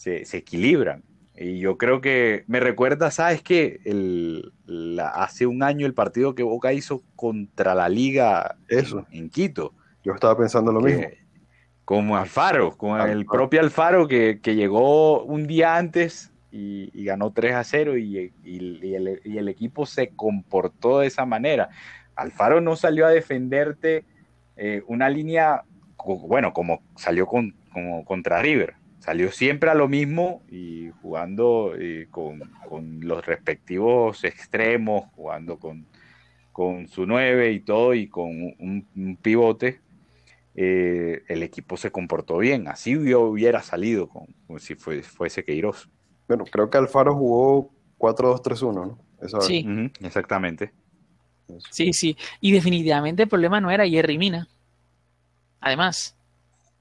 se, 0.00 0.24
se 0.24 0.38
equilibran. 0.38 1.02
Y 1.36 1.58
yo 1.58 1.76
creo 1.76 2.00
que 2.00 2.44
me 2.46 2.58
recuerda, 2.58 3.10
¿sabes 3.10 3.42
qué? 3.42 3.80
El, 3.84 4.50
la- 4.64 5.08
hace 5.10 5.46
un 5.46 5.62
año 5.62 5.84
el 5.86 5.92
partido 5.92 6.34
que 6.34 6.42
Boca 6.42 6.72
hizo 6.72 7.02
contra 7.16 7.74
la 7.74 7.90
Liga 7.90 8.56
Eso. 8.68 9.06
en, 9.10 9.18
en 9.24 9.30
Quito. 9.30 9.74
Yo 10.02 10.14
estaba 10.14 10.38
pensando 10.38 10.72
lo 10.72 10.80
que- 10.80 10.96
mismo. 10.96 11.04
Como 11.84 12.16
Alfaro, 12.16 12.76
con 12.78 13.00
el 13.00 13.26
propio 13.26 13.60
Alfaro 13.60 14.06
que, 14.08 14.38
que 14.40 14.54
llegó 14.54 15.24
un 15.24 15.46
día 15.46 15.76
antes 15.76 16.30
y, 16.52 16.88
y 16.94 17.04
ganó 17.04 17.32
3 17.32 17.54
a 17.54 17.64
0 17.64 17.98
y, 17.98 18.32
y- 18.44 18.94
el, 18.94 19.20
y 19.24 19.36
el 19.38 19.48
equipo 19.48 19.84
se 19.86 20.08
comportó 20.10 21.00
de 21.00 21.08
esa 21.08 21.26
manera. 21.26 21.68
Alfaro 22.14 22.60
no 22.62 22.76
salió 22.76 23.06
a 23.06 23.10
defenderte 23.10 24.04
eh, 24.56 24.82
una 24.86 25.10
línea, 25.10 25.64
bueno, 26.26 26.52
como 26.54 26.80
salió 26.96 27.26
con, 27.26 27.54
como 27.72 28.04
contra 28.04 28.40
River. 28.40 28.74
Salió 29.00 29.32
siempre 29.32 29.70
a 29.70 29.74
lo 29.74 29.88
mismo 29.88 30.42
y 30.50 30.90
jugando 31.02 31.72
eh, 31.78 32.06
con, 32.10 32.40
con 32.68 33.00
los 33.00 33.24
respectivos 33.26 34.24
extremos, 34.24 35.04
jugando 35.16 35.58
con, 35.58 35.86
con 36.52 36.86
su 36.86 37.06
9 37.06 37.52
y 37.52 37.60
todo, 37.60 37.94
y 37.94 38.08
con 38.08 38.28
un, 38.30 38.86
un 38.94 39.16
pivote. 39.16 39.80
eh, 40.54 41.22
el 41.28 41.42
equipo 41.42 41.76
se 41.76 41.90
comportó 41.90 42.38
bien. 42.38 42.68
Así 42.68 42.92
yo 43.08 43.22
hubiera 43.22 43.62
salido 43.62 44.08
con, 44.08 44.26
como 44.46 44.58
si 44.58 44.74
fue- 44.74 45.02
fuese 45.02 45.44
Queiroz. 45.44 45.88
Bueno, 46.28 46.44
creo 46.44 46.68
que 46.68 46.76
Alfaro 46.78 47.14
jugó 47.16 47.70
4-2-3-1, 47.98 48.72
¿no? 48.86 48.98
Esa 49.22 49.38
vez. 49.38 49.46
sí, 49.46 49.66
exactamente. 50.00 50.72
Eso. 51.48 51.66
sí, 51.70 51.92
sí. 51.92 52.16
Y 52.40 52.52
definitivamente 52.52 53.22
el 53.22 53.28
problema 53.28 53.60
no 53.60 53.70
era 53.70 53.88
Jerry 53.88 54.18
Mina. 54.18 54.46
Además, 55.60 56.16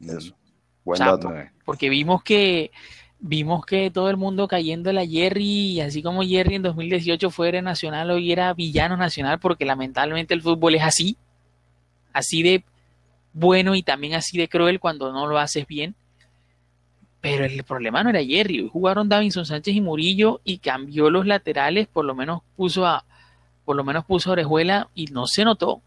Eso. 0.02 0.36
Buen 0.84 1.02
O 1.02 1.04
sea, 1.04 1.12
dato. 1.12 1.34
Porque 1.66 1.90
vimos 1.90 2.24
que 2.24 2.72
vimos 3.20 3.66
que 3.66 3.92
todo 3.92 4.10
el 4.10 4.18
mundo 4.18 4.48
cayendo 4.48 4.90
a 4.90 5.06
Jerry, 5.06 5.74
y 5.74 5.82
así 5.82 6.02
como 6.02 6.24
Jerry 6.24 6.56
en 6.56 6.64
2018 6.64 7.30
fue 7.30 7.50
héroe 7.50 7.62
nacional, 7.62 8.10
hoy 8.12 8.32
era 8.32 8.54
villano 8.54 8.98
nacional, 8.98 9.40
porque 9.40 9.66
lamentablemente 9.66 10.34
el 10.34 10.42
fútbol 10.42 10.76
es 10.76 10.84
así, 10.84 11.18
así 12.14 12.44
de 12.44 12.64
bueno 13.34 13.76
y 13.76 13.84
también 13.84 14.14
así 14.14 14.38
de 14.38 14.48
cruel 14.48 14.80
cuando 14.80 15.12
no 15.12 15.28
lo 15.28 15.38
haces 15.38 15.68
bien. 15.68 15.96
Pero 17.22 17.44
el 17.44 17.64
problema 17.66 18.02
no 18.02 18.10
era 18.10 18.24
Jerry, 18.24 18.62
hoy 18.62 18.70
jugaron 18.72 19.10
Davinson 19.10 19.46
Sánchez 19.46 19.76
y 19.76 19.82
Murillo 19.82 20.40
y 20.46 20.60
cambió 20.60 21.10
los 21.10 21.28
laterales, 21.28 21.88
por 21.88 22.06
lo 22.06 22.16
menos 22.16 22.42
puso 22.56 22.86
a, 22.86 23.04
por 23.66 23.76
lo 23.76 23.84
menos 23.84 24.06
puso 24.06 24.30
a 24.30 24.34
Orejuela 24.34 24.90
y 24.96 25.08
no 25.08 25.28
se 25.28 25.44
notó, 25.44 25.82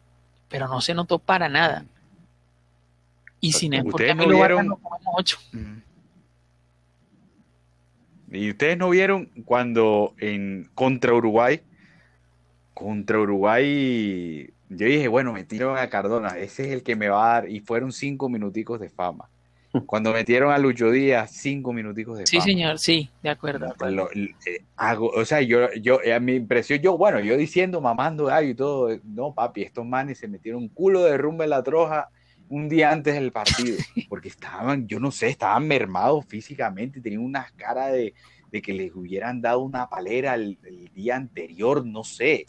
pero 0.50 0.68
no 0.68 0.82
se 0.82 0.92
notó 0.92 1.18
para 1.18 1.48
nada. 1.48 1.86
Y 3.42 3.52
sin 3.52 3.72
embargo, 3.74 3.88
¿Ustedes 3.96 4.12
porque 4.14 4.22
a 4.22 4.26
mí 4.26 4.32
no 4.32 4.36
vieron? 4.38 4.56
Barca 4.56 4.68
no 4.68 4.76
comemos 4.76 5.14
ocho. 5.18 5.38
Y 8.30 8.50
ustedes 8.50 8.78
no 8.78 8.88
vieron 8.88 9.26
cuando 9.44 10.14
en 10.18 10.70
contra 10.74 11.12
Uruguay, 11.12 11.60
contra 12.72 13.18
Uruguay, 13.18 14.48
yo 14.70 14.86
dije, 14.86 15.08
bueno, 15.08 15.32
metieron 15.32 15.76
a 15.76 15.90
Cardona, 15.90 16.38
ese 16.38 16.64
es 16.66 16.72
el 16.72 16.82
que 16.82 16.96
me 16.96 17.08
va 17.08 17.24
a 17.30 17.32
dar, 17.42 17.50
y 17.50 17.60
fueron 17.60 17.92
cinco 17.92 18.28
minuticos 18.30 18.80
de 18.80 18.88
fama. 18.88 19.28
Cuando 19.86 20.12
metieron 20.12 20.52
a 20.52 20.58
Lucho 20.58 20.90
Díaz, 20.90 21.32
cinco 21.34 21.72
minuticos 21.72 22.16
de 22.18 22.26
Sí, 22.26 22.36
fama. 22.36 22.44
señor, 22.44 22.78
sí, 22.78 23.10
de 23.22 23.30
acuerdo. 23.30 23.74
Lo- 23.90 24.08
eh, 24.12 24.64
hago, 24.76 25.08
o 25.08 25.24
sea, 25.24 25.42
yo, 25.42 25.72
yo, 25.74 25.98
a 26.14 26.20
mi 26.20 26.34
impresión, 26.34 26.78
yo, 26.78 26.96
bueno, 26.96 27.18
yo 27.20 27.36
diciendo, 27.36 27.80
mamando 27.80 28.26
gallo 28.26 28.48
y 28.48 28.54
todo, 28.54 28.96
no, 29.04 29.34
papi, 29.34 29.62
estos 29.62 29.84
manes 29.84 30.18
se 30.18 30.28
metieron 30.28 30.62
un 30.62 30.68
culo 30.68 31.02
de 31.02 31.18
rumba 31.18 31.44
en 31.44 31.50
la 31.50 31.62
troja 31.62 32.08
un 32.52 32.68
día 32.68 32.92
antes 32.92 33.14
del 33.14 33.32
partido, 33.32 33.78
porque 34.10 34.28
estaban, 34.28 34.86
yo 34.86 35.00
no 35.00 35.10
sé, 35.10 35.28
estaban 35.28 35.66
mermados 35.66 36.26
físicamente, 36.26 37.00
tenían 37.00 37.22
unas 37.22 37.50
caras 37.52 37.92
de, 37.92 38.12
de 38.50 38.62
que 38.62 38.74
les 38.74 38.94
hubieran 38.94 39.40
dado 39.40 39.60
una 39.60 39.88
palera 39.88 40.34
el, 40.34 40.58
el 40.62 40.92
día 40.92 41.16
anterior, 41.16 41.86
no 41.86 42.04
sé. 42.04 42.44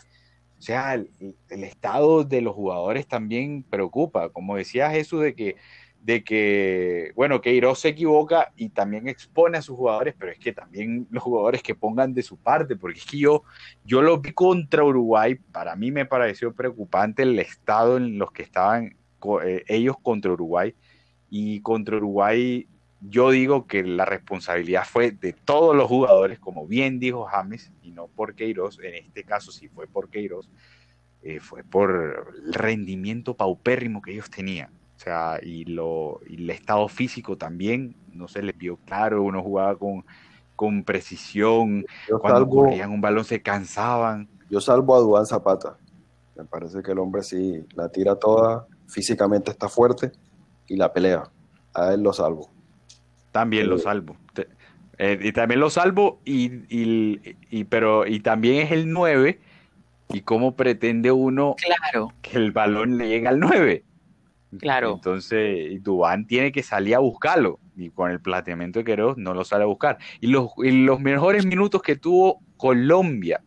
O 0.59 0.61
sea, 0.61 0.95
el, 0.95 1.09
el 1.49 1.63
estado 1.63 2.25
de 2.25 2.41
los 2.41 2.53
jugadores 2.53 3.07
también 3.07 3.63
preocupa, 3.63 4.27
como 4.27 4.57
decía 4.57 4.91
Jesús, 4.91 5.21
de 5.21 5.35
que 5.35 5.55
de 6.03 6.21
que, 6.21 7.13
bueno, 7.15 7.39
Queiroz 7.39 7.79
se 7.79 7.87
equivoca 7.87 8.51
y 8.57 8.67
también 8.67 9.07
expone 9.07 9.57
a 9.57 9.61
sus 9.61 9.77
jugadores, 9.77 10.13
pero 10.19 10.33
es 10.33 10.37
que 10.37 10.51
también 10.51 11.07
los 11.09 11.23
jugadores 11.23 11.63
que 11.63 11.75
pongan 11.75 12.13
de 12.13 12.23
su 12.23 12.35
parte, 12.35 12.75
porque 12.75 12.99
es 12.99 13.05
que 13.05 13.19
yo, 13.19 13.43
yo 13.85 14.01
lo 14.01 14.19
vi 14.19 14.33
contra 14.33 14.83
Uruguay, 14.83 15.35
para 15.53 15.77
mí 15.77 15.91
me 15.91 16.05
pareció 16.05 16.53
preocupante 16.53 17.23
el 17.23 17.39
estado 17.39 17.95
en 17.95 18.17
los 18.17 18.33
que 18.33 18.43
estaban 18.43 18.97
eh, 19.43 19.63
ellos 19.67 19.95
contra 20.01 20.31
Uruguay, 20.31 20.75
y 21.29 21.61
contra 21.61 21.97
Uruguay 21.97 22.67
yo 23.09 23.31
digo 23.31 23.67
que 23.67 23.83
la 23.83 24.05
responsabilidad 24.05 24.83
fue 24.85 25.11
de 25.11 25.33
todos 25.33 25.75
los 25.75 25.87
jugadores, 25.87 26.39
como 26.39 26.65
bien 26.67 26.99
dijo 26.99 27.25
James, 27.25 27.71
y 27.81 27.91
no 27.91 28.07
por 28.07 28.33
Queiroz, 28.35 28.79
en 28.79 28.95
este 28.95 29.23
caso 29.23 29.51
sí 29.51 29.67
fue 29.67 29.87
por 29.87 30.09
Queiroz, 30.09 30.49
eh, 31.21 31.39
fue 31.39 31.63
por 31.63 32.33
el 32.45 32.53
rendimiento 32.53 33.35
paupérrimo 33.35 34.01
que 34.01 34.13
ellos 34.13 34.29
tenían. 34.29 34.69
O 34.95 34.99
sea, 34.99 35.39
y, 35.41 35.65
lo, 35.65 36.21
y 36.27 36.35
el 36.35 36.49
estado 36.49 36.87
físico 36.87 37.37
también, 37.37 37.95
no 38.13 38.27
se 38.27 38.41
les 38.41 38.57
vio 38.57 38.77
claro, 38.85 39.23
uno 39.23 39.43
jugaba 39.43 39.75
con, 39.75 40.05
con 40.55 40.83
precisión, 40.83 41.85
Yo 42.07 42.19
cuando 42.19 42.39
salvo, 42.39 42.63
corrían 42.63 42.91
un 42.91 43.01
balón 43.01 43.25
se 43.25 43.41
cansaban. 43.41 44.29
yo 44.49 44.61
salvo 44.61 44.95
a 44.95 44.99
Duván 44.99 45.25
Zapata. 45.25 45.77
Me 46.35 46.45
parece 46.45 46.81
que 46.81 46.91
el 46.91 46.99
hombre 46.99 47.21
sí 47.21 47.65
la 47.75 47.89
tira 47.89 48.15
toda, 48.15 48.65
físicamente 48.93 49.49
está 49.51 49.67
fuerte 49.69 50.11
y 50.67 50.75
la 50.77 50.93
pelea. 50.93 51.23
A 51.73 51.93
él 51.93 52.03
lo 52.03 52.13
salvo. 52.13 52.49
También 53.31 53.67
lo 53.69 53.77
Sí. 53.77 53.83
salvo. 53.85 54.15
Te- 54.33 54.47
eh, 54.99 55.17
y 55.21 55.31
también 55.31 55.59
lo 55.59 55.69
salvo, 55.71 56.19
y, 56.23 56.51
y- 56.69 57.19
y- 57.49 57.63
pero, 57.63 58.05
y 58.05 58.19
también 58.19 58.65
es 58.65 58.71
el 58.71 58.91
9, 58.91 59.39
y 60.09 60.21
cómo 60.21 60.55
pretende 60.55 61.11
uno 61.11 61.55
Claro, 61.57 62.13
que 62.21 62.37
el 62.37 62.51
balón 62.51 62.97
le 62.99 63.09
llegue 63.09 63.27
al 63.27 63.39
9. 63.39 63.83
Claro. 64.59 64.93
Entonces, 64.93 65.81
Dubán 65.83 66.27
tiene 66.27 66.51
que 66.51 66.61
salir 66.61 66.93
a 66.93 66.99
buscarlo. 66.99 67.59
Y 67.75 67.89
con 67.89 68.11
el 68.11 68.19
planteamiento 68.21 68.77
de 68.77 68.85
Queiroz 68.85 69.17
no 69.17 69.33
lo 69.33 69.43
sale 69.43 69.63
a 69.63 69.65
buscar. 69.65 69.97
Y 70.21 70.27
los, 70.27 70.49
y 70.57 70.69
los 70.85 70.99
mejores 70.99 71.43
minutos 71.47 71.81
que 71.81 71.95
tuvo 71.95 72.39
Colombia 72.55 73.41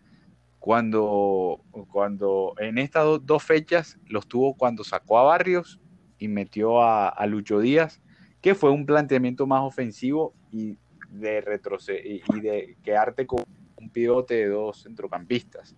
cuando, 0.67 1.61
cuando 1.93 2.55
en 2.59 2.79
estas 2.79 3.05
do- 3.05 3.21
dos 3.21 3.45
fechas 3.45 4.01
los 4.07 4.27
tuvo 4.27 4.57
cuando 4.57 4.83
sacó 4.83 5.17
a 5.21 5.23
Barrios 5.23 5.81
y 6.19 6.27
metió 6.27 6.83
a, 6.83 7.09
a 7.09 7.27
Lucho 7.29 7.61
Díaz, 7.61 8.03
que 8.43 8.57
fue 8.57 8.73
un 8.73 8.85
planteamiento 8.85 9.47
más 9.47 9.63
ofensivo 9.63 10.35
y 10.51 10.77
de 11.09 11.41
retroce 11.41 12.03
y, 12.05 12.41
de 12.41 12.77
quedarte 12.83 13.29
con 13.29 13.45
un 13.77 13.91
pivote 13.91 14.35
de 14.35 14.49
dos 14.49 14.83
centrocampistas. 14.83 15.77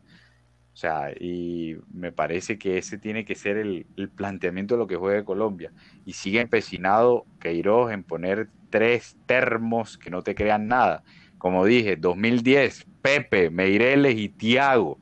O 0.73 0.77
sea, 0.77 1.13
y 1.21 1.77
me 1.93 2.11
parece 2.11 2.59
que 2.59 2.79
ese 2.79 2.97
tiene 2.97 3.27
que 3.27 3.35
ser 3.35 3.59
el, 3.59 3.87
el 3.99 4.09
planteamiento 4.09 4.75
de 4.75 4.79
lo 4.79 4.87
que 4.87 4.97
juegue 4.97 5.23
Colombia. 5.23 5.71
Y 6.07 6.15
sigue 6.15 6.41
empecinado 6.41 7.27
Queiroz 7.41 7.93
en 7.93 8.05
poner 8.05 8.49
tres 8.71 9.19
termos 9.27 9.99
que 9.99 10.09
no 10.09 10.23
te 10.23 10.35
crean 10.35 10.67
nada. 10.67 11.05
Como 11.39 11.65
dije, 11.65 11.97
2010, 11.97 12.87
Pepe, 13.03 13.49
Meireles 13.51 14.17
y 14.19 14.29
Tiago 14.29 14.99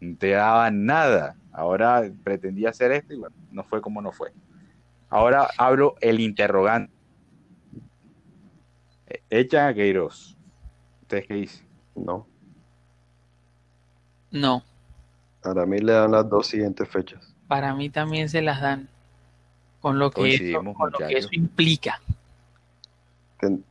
no 0.00 0.16
te 0.16 0.30
daban 0.30 0.86
nada. 0.86 1.36
Ahora 1.52 2.10
pretendía 2.24 2.70
hacer 2.70 2.90
esto 2.92 3.14
y 3.14 3.18
bueno, 3.18 3.36
no 3.52 3.62
fue 3.64 3.80
como 3.80 4.00
no 4.02 4.10
fue. 4.12 4.32
Ahora 5.10 5.48
abro 5.58 5.94
el 6.00 6.20
interrogante. 6.20 6.92
E- 9.06 9.22
Echan 9.30 9.68
a 9.68 9.74
Queiroz. 9.74 10.36
¿Ustedes 11.02 11.26
qué 11.28 11.34
dicen? 11.34 11.66
No. 11.94 12.26
no, 14.30 14.64
Para 15.42 15.64
mí 15.66 15.78
le 15.78 15.92
dan 15.92 16.10
las 16.10 16.28
dos 16.28 16.46
siguientes 16.48 16.88
fechas. 16.88 17.34
para 17.46 17.74
mí 17.74 17.88
también 17.90 18.28
se 18.28 18.42
las 18.42 18.60
dan 18.60 18.88
con 19.80 19.98
lo 19.98 20.10
que, 20.10 20.22
eso, 20.34 20.38
Coincidimos, 20.38 20.76
con 20.76 20.90
lo 20.90 20.98
que 20.98 21.04
muchachos. 21.04 21.24
eso 21.26 21.34
implica. 21.34 22.00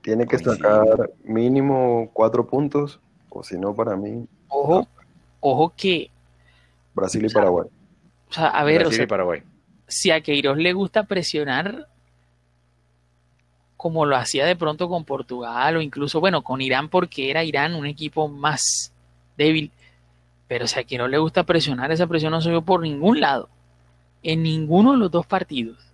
Tiene 0.01 0.27
que 0.27 0.38
sacar 0.39 1.12
mínimo 1.23 2.09
cuatro 2.13 2.45
puntos, 2.47 2.99
o 3.29 3.43
si 3.43 3.57
no, 3.57 3.73
para 3.73 3.95
mí, 3.95 4.27
Ojo, 4.47 4.88
ojo 5.39 5.73
que, 5.75 6.12
Brasil 6.93 7.23
y 7.23 7.29
O 7.29 7.29
sea, 7.29 7.41
Paraguay. 7.41 7.67
o 8.29 8.33
sea, 8.33 8.47
a 8.49 8.63
ver, 8.63 8.86
o 8.86 8.86
Brasil 8.86 8.95
sea, 8.95 9.03
y 9.03 9.07
Paraguay. 9.07 9.43
si 9.88 10.12
a 10.12 10.21
Queiroz 10.21 10.57
le 10.57 10.73
gusta 10.73 11.03
presionar 11.03 11.88
como 13.77 14.05
lo 14.05 14.15
hacía 14.15 14.45
de 14.45 14.55
pronto 14.55 14.88
con 14.88 15.03
Portugal 15.05 15.75
o 15.77 15.81
incluso, 15.81 16.19
bueno, 16.21 16.41
con 16.43 16.62
Irán 16.62 16.88
porque 16.89 17.29
era 17.29 17.43
Irán 17.43 17.75
un 17.75 17.86
equipo 17.86 18.27
más 18.29 18.93
débil, 19.38 19.71
pero 20.47 20.67
si 20.67 20.79
a 20.79 20.83
Queiroz 20.83 21.09
le 21.09 21.17
gusta 21.17 21.43
presionar, 21.43 21.91
esa 21.91 22.07
presión 22.07 22.31
no 22.31 22.41
se 22.41 22.49
vio 22.49 22.62
por 22.62 22.81
ningún 22.81 23.19
lado, 23.19 23.49
en 24.21 24.43
ninguno 24.43 24.93
de 24.93 24.99
los 24.99 25.12
dos 25.12 25.25
partidos. 25.25 25.92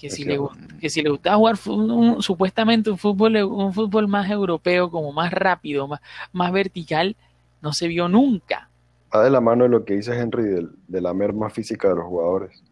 Que 0.00 0.10
si, 0.10 0.22
le, 0.24 0.36
cierto. 0.36 0.50
gust- 0.54 0.78
que 0.80 0.90
si 0.90 1.02
le 1.02 1.10
gustaba 1.10 1.36
jugar 1.36 1.56
un- 1.66 2.22
supuestamente 2.22 2.90
un 2.90 2.98
fútbol, 2.98 3.36
un 3.36 3.72
fútbol 3.72 4.06
más 4.06 4.30
europeo, 4.30 4.90
como 4.90 5.12
más 5.12 5.32
rápido, 5.32 5.88
más, 5.88 6.00
más 6.32 6.52
vertical, 6.52 7.16
no 7.60 7.72
se 7.72 7.88
vio 7.88 8.08
nunca. 8.08 8.68
Va 9.14 9.24
de 9.24 9.30
la 9.30 9.40
mano 9.40 9.64
de 9.64 9.70
lo 9.70 9.84
que 9.84 9.94
dice 9.94 10.16
Henry 10.18 10.44
del- 10.44 10.70
de, 10.86 11.00
la 11.00 11.12
merma 11.14 11.50
física 11.50 11.88
de 11.88 11.96
los 11.96 12.04
jugadores. 12.04 12.62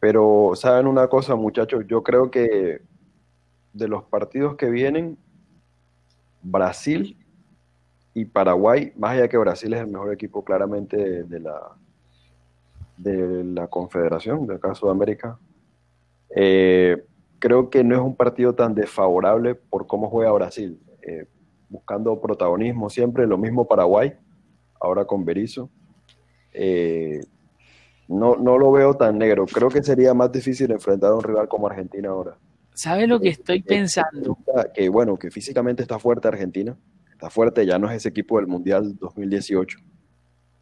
Pero, 0.00 0.52
¿saben 0.54 0.86
una 0.86 1.08
cosa, 1.08 1.34
muchachos? 1.34 1.84
Yo 1.88 2.02
creo 2.04 2.30
que 2.30 2.80
de 3.72 3.88
los 3.88 4.04
partidos 4.04 4.54
que 4.56 4.70
vienen, 4.70 5.18
Brasil 6.42 7.16
y 8.14 8.24
Paraguay, 8.24 8.92
más 8.96 9.12
allá 9.12 9.28
que 9.28 9.36
Brasil 9.36 9.72
es 9.74 9.80
el 9.80 9.88
mejor 9.88 10.12
equipo 10.12 10.44
claramente 10.44 10.96
de, 10.96 11.22
de 11.24 11.40
la, 11.40 11.72
de 12.96 13.44
la 13.44 13.66
Confederación, 13.66 14.46
de 14.46 14.54
acá 14.54 14.74
Sudamérica, 14.74 15.38
eh, 16.40 17.04
creo 17.40 17.68
que 17.68 17.82
no 17.82 17.96
es 17.96 18.00
un 18.00 18.14
partido 18.14 18.54
tan 18.54 18.72
desfavorable 18.74 19.56
por 19.56 19.88
cómo 19.88 20.08
juega 20.08 20.30
Brasil, 20.30 20.78
eh, 21.02 21.26
buscando 21.68 22.20
protagonismo 22.20 22.88
siempre, 22.88 23.26
lo 23.26 23.36
mismo 23.36 23.66
Paraguay, 23.66 24.12
ahora 24.80 25.04
con 25.04 25.24
Berizzo. 25.24 25.68
Eh, 26.52 27.20
no, 28.06 28.36
no 28.36 28.56
lo 28.56 28.70
veo 28.70 28.94
tan 28.94 29.18
negro. 29.18 29.46
Creo 29.46 29.68
que 29.68 29.82
sería 29.82 30.14
más 30.14 30.30
difícil 30.30 30.70
enfrentar 30.70 31.10
a 31.10 31.16
un 31.16 31.22
rival 31.24 31.48
como 31.48 31.66
Argentina 31.66 32.08
ahora. 32.10 32.38
¿Sabes 32.72 33.08
lo 33.08 33.18
que 33.20 33.30
estoy 33.30 33.60
pensando? 33.62 34.38
Que 34.74 34.88
bueno, 34.88 35.18
que 35.18 35.30
físicamente 35.32 35.82
está 35.82 35.98
fuerte 35.98 36.28
Argentina, 36.28 36.76
está 37.12 37.28
fuerte, 37.30 37.66
ya 37.66 37.78
no 37.80 37.90
es 37.90 37.96
ese 37.96 38.10
equipo 38.10 38.36
del 38.38 38.46
Mundial 38.46 38.96
2018. 39.00 39.78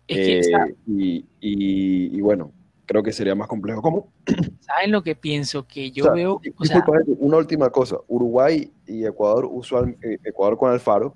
Es 0.09 0.17
que, 0.17 0.39
Eh, 0.39 0.75
y, 0.87 1.17
y- 1.41 2.17
y 2.17 2.21
bueno, 2.23 2.53
creo 2.87 3.03
que 3.03 3.12
sería 3.12 3.35
más 3.35 3.49
complejo. 3.49 3.83
¿Cómo? 3.83 4.12
¿saben 4.61 4.92
lo 4.92 5.03
que 5.03 5.14
pienso? 5.14 5.66
Que 5.66 5.90
yo 5.90 6.05
O 6.05 6.07
sea, 6.07 6.14
veo, 6.14 6.35
o 6.35 6.64
sea, 6.64 6.77
disculpa, 6.77 7.01
Henry, 7.01 7.16
una 7.18 7.37
última 7.37 7.70
cosa. 7.70 7.96
Uruguay 8.09 8.72
y 8.87 9.05
Ecuador, 9.05 9.46
usual, 9.51 9.96
eh, 10.03 10.18
Ecuador 10.25 10.57
con 10.57 10.70
Alfaro. 10.70 11.14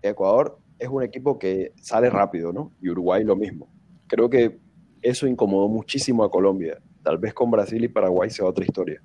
Ecuador 0.00 0.58
es 0.78 0.88
un 0.88 1.02
equipo 1.02 1.38
que 1.38 1.72
sale 1.80 2.08
rápido, 2.08 2.52
¿no? 2.52 2.72
Y 2.80 2.88
Uruguay 2.88 3.24
lo 3.24 3.36
mismo. 3.36 3.68
Creo 4.06 4.30
que 4.30 4.58
eso 5.02 5.26
incomodó 5.26 5.68
muchísimo 5.68 6.24
a 6.24 6.30
Colombia. 6.30 6.78
Tal 7.02 7.18
vez 7.18 7.34
con 7.34 7.50
Brasil 7.50 7.82
y 7.84 7.88
Paraguay 7.88 8.30
sea 8.30 8.46
otra 8.46 8.64
historia. 8.64 9.02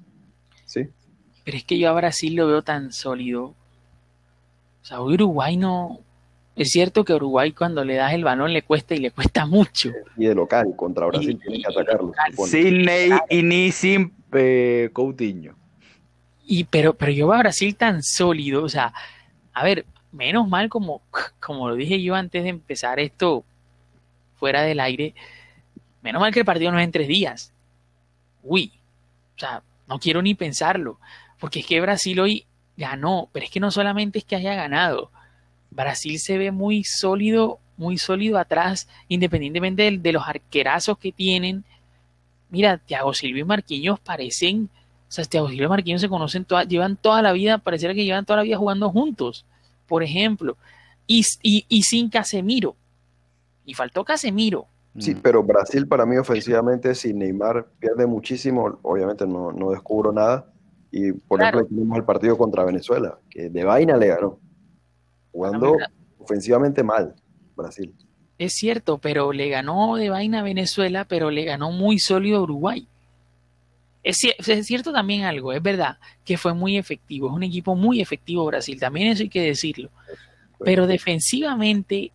¿Sí? 0.65 0.88
Pero 1.43 1.57
es 1.57 1.63
que 1.65 1.77
yo 1.77 1.89
a 1.89 1.93
Brasil 1.93 2.36
lo 2.36 2.47
veo 2.47 2.62
tan 2.62 2.91
sólido. 2.91 3.45
O 4.81 4.86
sea, 4.86 5.01
Uruguay 5.01 5.57
no. 5.57 5.99
Es 6.55 6.69
cierto 6.71 7.03
que 7.03 7.13
Uruguay 7.13 7.51
cuando 7.51 7.83
le 7.83 7.95
das 7.95 8.13
el 8.13 8.23
balón 8.23 8.53
le 8.53 8.61
cuesta 8.61 8.93
y 8.93 8.99
le 8.99 9.11
cuesta 9.11 9.45
mucho. 9.47 9.89
Y 10.17 10.25
de 10.25 10.35
local, 10.35 10.67
contra 10.75 11.07
Brasil 11.07 11.31
Y- 11.31 11.35
tiene 11.35 11.57
y- 11.57 11.61
que 11.63 11.67
atacarlo. 11.71 12.07
local, 12.07 12.31
supone. 12.31 12.51
Sin 12.51 12.85
Ney 12.85 13.11
y 13.29 13.41
ni 13.43 13.71
sin 13.71 14.13
eh, 14.33 14.89
Coutinho. 14.93 15.55
Y 16.45 16.65
pero, 16.65 16.93
pero 16.93 17.11
yo 17.11 17.27
veo 17.27 17.35
a 17.37 17.39
Brasil 17.39 17.75
tan 17.75 18.03
sólido. 18.03 18.63
O 18.63 18.69
sea, 18.69 18.93
a 19.53 19.63
ver, 19.63 19.85
menos 20.11 20.47
mal 20.47 20.69
como, 20.69 21.01
como 21.39 21.69
lo 21.69 21.75
dije 21.75 22.01
yo 22.01 22.13
antes 22.15 22.43
de 22.43 22.49
empezar 22.49 22.99
esto 22.99 23.43
fuera 24.35 24.61
del 24.61 24.79
aire. 24.79 25.15
Menos 26.03 26.19
mal 26.19 26.31
que 26.33 26.39
el 26.39 26.45
partido 26.45 26.71
no 26.71 26.77
es 26.79 26.83
en 26.85 26.91
tres 26.91 27.07
días. 27.07 27.51
Uy. 28.43 28.73
O 29.35 29.39
sea, 29.39 29.63
no 29.87 29.97
quiero 29.99 30.21
ni 30.21 30.35
pensarlo. 30.35 30.99
Porque 31.39 31.61
es 31.61 31.65
que 31.65 31.81
Brasil 31.81 32.19
hoy 32.19 32.45
ganó. 32.77 33.29
Pero 33.31 33.45
es 33.45 33.51
que 33.51 33.59
no 33.59 33.71
solamente 33.71 34.19
es 34.19 34.25
que 34.25 34.35
haya 34.35 34.53
ganado. 34.53 35.09
Brasil 35.75 36.19
se 36.19 36.38
ve 36.38 36.51
muy 36.51 36.83
sólido, 36.83 37.59
muy 37.77 37.97
sólido 37.97 38.38
atrás, 38.38 38.88
independientemente 39.07 39.83
de, 39.83 39.97
de 39.97 40.12
los 40.13 40.27
arquerazos 40.27 40.97
que 40.97 41.12
tienen. 41.12 41.63
Mira, 42.49 42.77
Thiago 42.77 43.13
Silva 43.13 43.39
y 43.39 43.43
Marquinhos 43.43 43.99
parecen, 43.99 44.69
o 45.09 45.12
sea, 45.12 45.25
Thiago 45.25 45.49
Silva 45.49 45.65
y 45.65 45.69
Marquinhos 45.69 46.01
se 46.01 46.09
conocen, 46.09 46.45
toda, 46.45 46.63
llevan 46.63 46.95
toda 46.97 47.21
la 47.21 47.31
vida, 47.33 47.57
pareciera 47.57 47.93
que 47.93 48.05
llevan 48.05 48.25
toda 48.25 48.38
la 48.38 48.43
vida 48.43 48.57
jugando 48.57 48.89
juntos, 48.91 49.45
por 49.88 50.03
ejemplo, 50.03 50.57
y, 51.07 51.23
y, 51.41 51.65
y 51.67 51.83
sin 51.83 52.09
Casemiro. 52.09 52.75
Y 53.65 53.73
faltó 53.73 54.03
Casemiro. 54.03 54.67
Sí, 54.99 55.15
Mm. 55.15 55.19
pero 55.23 55.41
Brasil 55.43 55.88
para 55.88 56.05
mí 56.05 56.17
ofensivamente, 56.17 56.93
si 56.93 57.13
Neymar 57.13 57.65
pierde 57.79 58.05
muchísimo, 58.05 58.77
obviamente 58.83 59.25
no, 59.25 59.51
no 59.51 59.71
descubro 59.71 60.12
nada. 60.12 60.45
Y 60.91 61.12
por 61.13 61.39
Claro. 61.39 61.57
ejemplo, 61.62 61.75
tenemos 61.75 61.97
el 61.97 62.03
partido 62.03 62.38
contra 62.38 62.63
Venezuela, 62.63 63.17
que 63.31 63.49
de 63.49 63.63
vaina 63.63 63.97
le 63.97 64.07
ganó. 64.09 64.38
Jugando 65.34 65.76
ofensivamente 66.19 66.84
mal, 66.84 67.13
Brasil. 67.58 67.93
Es 68.38 68.54
cierto, 68.54 68.98
pero 68.98 69.34
le 69.34 69.50
ganó 69.50 69.96
de 69.98 70.10
vaina 70.10 70.39
a 70.39 70.43
Venezuela, 70.43 71.06
pero 71.06 71.30
le 71.30 71.43
ganó 71.43 71.72
muy 71.72 72.00
sólido 72.00 72.38
a 72.38 72.43
Uruguay. 72.43 72.88
Es, 74.04 74.19
es 74.24 74.65
cierto 74.65 74.91
también 74.93 75.24
algo, 75.24 75.54
es 75.54 75.62
verdad 75.62 75.98
que 76.26 76.38
fue 76.38 76.54
muy 76.54 76.78
efectivo, 76.78 77.28
es 77.28 77.34
un 77.34 77.43
equipo 77.43 77.74
muy 77.76 78.02
efectivo 78.02 78.46
Brasil, 78.46 78.78
también 78.80 79.08
eso 79.08 79.24
hay 79.24 79.30
que 79.30 79.41
decirlo. 79.41 79.89
Pero 80.60 80.88
defensivamente, 80.88 82.12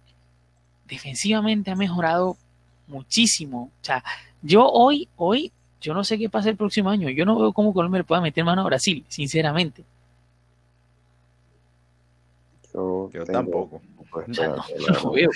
defensivamente 0.86 1.70
ha 1.70 1.76
mejorado 1.76 2.36
muchísimo. 2.86 3.70
O 3.80 3.84
sea, 3.84 4.02
yo 4.42 4.66
hoy, 4.66 5.08
hoy, 5.16 5.52
yo 5.80 5.94
no 5.94 6.04
sé 6.04 6.18
qué 6.18 6.28
pasa 6.28 6.48
el 6.48 6.56
próximo 6.56 6.90
año. 6.90 7.08
Yo 7.10 7.24
no 7.24 7.38
veo 7.38 7.52
cómo 7.52 7.72
Colombia 7.72 7.98
le 7.98 8.04
pueda 8.04 8.20
meter 8.20 8.44
mano 8.44 8.62
a 8.62 8.64
Brasil, 8.64 9.04
sinceramente. 9.08 9.84
Yo, 12.78 13.10
Yo 13.12 13.24
tengo 13.24 13.38
tampoco. 13.38 13.80
O 14.12 14.34
sea, 14.34 14.48
no, 14.48 14.64
lo 15.04 15.10
veo. 15.12 15.30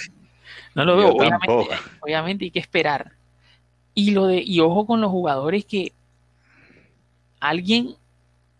No 0.74 0.84
lo 0.84 0.92
Yo 0.92 0.98
veo. 0.98 1.08
Obviamente, 1.14 1.46
tampoco. 1.46 1.68
obviamente 2.00 2.44
hay 2.46 2.50
que 2.50 2.58
esperar. 2.60 3.12
Y 3.94 4.10
lo 4.12 4.26
de, 4.26 4.40
y 4.42 4.60
ojo 4.60 4.86
con 4.86 5.00
los 5.00 5.10
jugadores 5.10 5.64
que 5.64 5.92
alguien, 7.40 7.94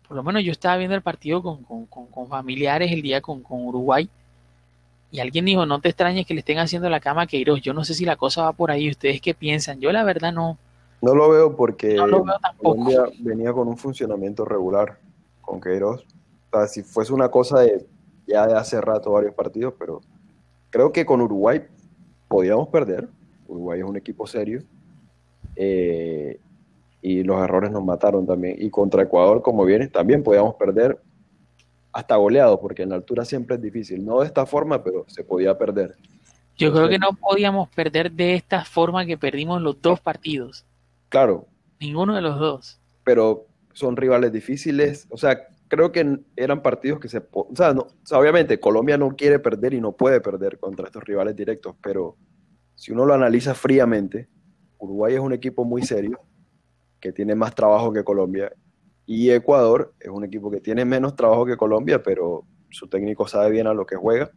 por 0.07 0.15
lo 0.17 0.23
menos 0.23 0.43
yo 0.43 0.51
estaba 0.51 0.77
viendo 0.77 0.95
el 0.95 1.01
partido 1.01 1.41
con, 1.41 1.63
con- 1.63 1.85
con- 1.85 2.07
con 2.07 2.27
familiares 2.27 2.91
el 2.91 3.01
día 3.01 3.21
con, 3.21 3.41
con 3.41 3.65
Uruguay, 3.65 4.09
y 5.11 5.19
alguien 5.19 5.45
dijo, 5.45 5.65
no 5.65 5.79
te 5.79 5.89
extrañes 5.89 6.25
que 6.25 6.33
le 6.33 6.39
estén 6.39 6.57
haciendo 6.57 6.89
la 6.89 6.99
cama 6.99 7.23
a 7.23 7.27
Queiroz. 7.27 7.61
Yo 7.61 7.73
no 7.73 7.83
sé 7.83 7.93
si 7.93 8.03
la 8.03 8.15
cosa 8.15 8.43
va 8.43 8.51
por 8.53 8.71
ahí. 8.71 8.89
¿Ustedes 8.89 9.21
qué 9.21 9.35
piensan? 9.35 9.79
Yo 9.79 9.91
la 9.91 10.03
verdad 10.03 10.33
no, 10.33 10.57
No 11.01 11.13
lo 11.13 11.29
veo 11.29 11.55
porque 11.55 11.93
no 11.93 12.07
lo 12.07 12.23
veo 12.23 12.39
tampoco. 12.41 12.71
Colombia 12.83 13.03
venía 13.19 13.53
con 13.53 13.67
un 13.67 13.77
funcionamiento 13.77 14.43
regular 14.43 14.97
con 15.41 15.61
Queiroz. 15.61 16.03
O 16.51 16.57
sea, 16.57 16.67
si 16.67 16.81
fuese 16.81 17.13
una 17.13 17.29
cosa 17.29 17.59
de 17.59 17.85
ya 18.27 18.47
de 18.47 18.55
hace 18.55 18.79
rato 18.81 19.11
varios 19.11 19.33
partidos, 19.33 19.73
pero 19.77 20.01
creo 20.69 20.91
que 20.91 21.05
con 21.05 21.21
Uruguay 21.21 21.63
podíamos 22.27 22.67
perder. 22.69 23.07
Uruguay 23.47 23.79
es 23.79 23.85
un 23.85 23.97
equipo 23.97 24.25
serio. 24.27 24.63
Eh, 25.55 26.39
y 27.01 27.23
los 27.23 27.41
errores 27.43 27.71
nos 27.71 27.83
mataron 27.83 28.25
también. 28.25 28.55
Y 28.57 28.69
contra 28.69 29.03
Ecuador, 29.03 29.41
como 29.41 29.65
viene, 29.65 29.87
también 29.87 30.23
podíamos 30.23 30.55
perder 30.55 30.99
hasta 31.91 32.15
goleados, 32.15 32.59
porque 32.59 32.83
en 32.83 32.89
la 32.89 32.95
altura 32.95 33.25
siempre 33.25 33.57
es 33.57 33.61
difícil. 33.61 34.05
No 34.05 34.21
de 34.21 34.27
esta 34.27 34.45
forma, 34.45 34.83
pero 34.83 35.05
se 35.07 35.23
podía 35.23 35.57
perder. 35.57 35.95
Yo 36.57 36.71
creo 36.71 36.87
que 36.87 36.99
no 36.99 37.09
podíamos 37.19 37.67
perder 37.69 38.11
de 38.11 38.35
esta 38.35 38.63
forma 38.63 39.05
que 39.05 39.17
perdimos 39.17 39.61
los 39.61 39.81
dos 39.81 39.99
partidos. 39.99 40.65
Claro, 41.09 41.45
Ninguno 41.79 42.15
de 42.15 42.21
los 42.21 42.39
dos. 42.39 42.79
pero 43.03 43.45
son 43.73 43.97
rivales 43.97 44.31
difíciles. 44.31 45.05
O 45.09 45.17
sea, 45.17 45.47
creo 45.75 45.91
que 45.91 46.19
eran 46.35 46.61
partidos 46.61 46.99
que 46.99 47.07
se... 47.09 47.21
O 47.31 47.49
sea, 47.55 47.73
no- 47.73 47.81
o 47.81 48.05
sea, 48.05 48.19
obviamente 48.19 48.59
Colombia 48.59 48.97
no 48.97 49.15
quiere 49.15 49.39
perder 49.39 49.73
y 49.73 49.81
no 49.81 49.91
puede 49.93 50.21
perder 50.21 50.59
contra 50.59 50.85
estos 50.87 51.03
rivales 51.03 51.35
directos, 51.35 51.75
pero 51.81 52.15
si 52.75 52.91
uno 52.91 53.05
lo 53.05 53.13
analiza 53.13 53.53
fríamente, 53.53 54.27
Uruguay 54.77 55.13
es 55.15 55.19
un 55.19 55.33
equipo 55.33 55.63
muy 55.65 55.81
serio, 55.83 56.19
que 56.99 57.11
tiene 57.11 57.35
más 57.35 57.53
trabajo 57.55 57.91
que 57.91 58.03
Colombia, 58.03 58.51
y 59.05 59.29
Ecuador 59.31 59.93
es 59.99 60.09
un 60.09 60.23
equipo 60.23 60.49
que 60.49 60.61
tiene 60.61 60.85
menos 60.85 61.15
trabajo 61.15 61.45
que 61.45 61.57
Colombia, 61.57 62.01
pero 62.01 62.45
su 62.69 62.87
técnico 62.87 63.27
sabe 63.27 63.51
bien 63.51 63.67
a 63.67 63.73
lo 63.73 63.85
que 63.85 63.95
juega 63.95 64.31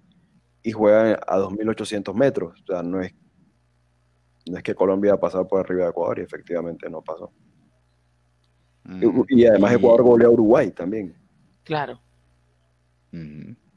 y 0.63 0.73
juega 0.73 1.21
a 1.27 1.39
2.800 1.39 2.13
metros. 2.15 2.61
O 2.63 2.67
sea, 2.73 2.83
no 2.83 3.01
es, 3.01 3.15
no 4.51 4.57
es 4.57 4.63
que 4.65 4.75
Colombia 4.75 5.13
ha 5.15 5.21
pasado 5.21 5.47
por 5.47 5.61
arriba 5.61 5.85
de 5.85 5.91
Ecuador 5.91 6.19
y 6.19 6.23
efectivamente 6.23 6.91
no 6.91 7.03
pasó. 7.03 7.31
Mm. 8.85 9.03
Y, 9.29 9.43
y 9.43 9.47
además 9.47 9.73
Y- 9.73 9.75
Ecuador 9.77 10.03
golea 10.03 10.29
a 10.29 10.31
Uruguay 10.31 10.71
también. 10.71 11.15
Claro. 11.67 12.01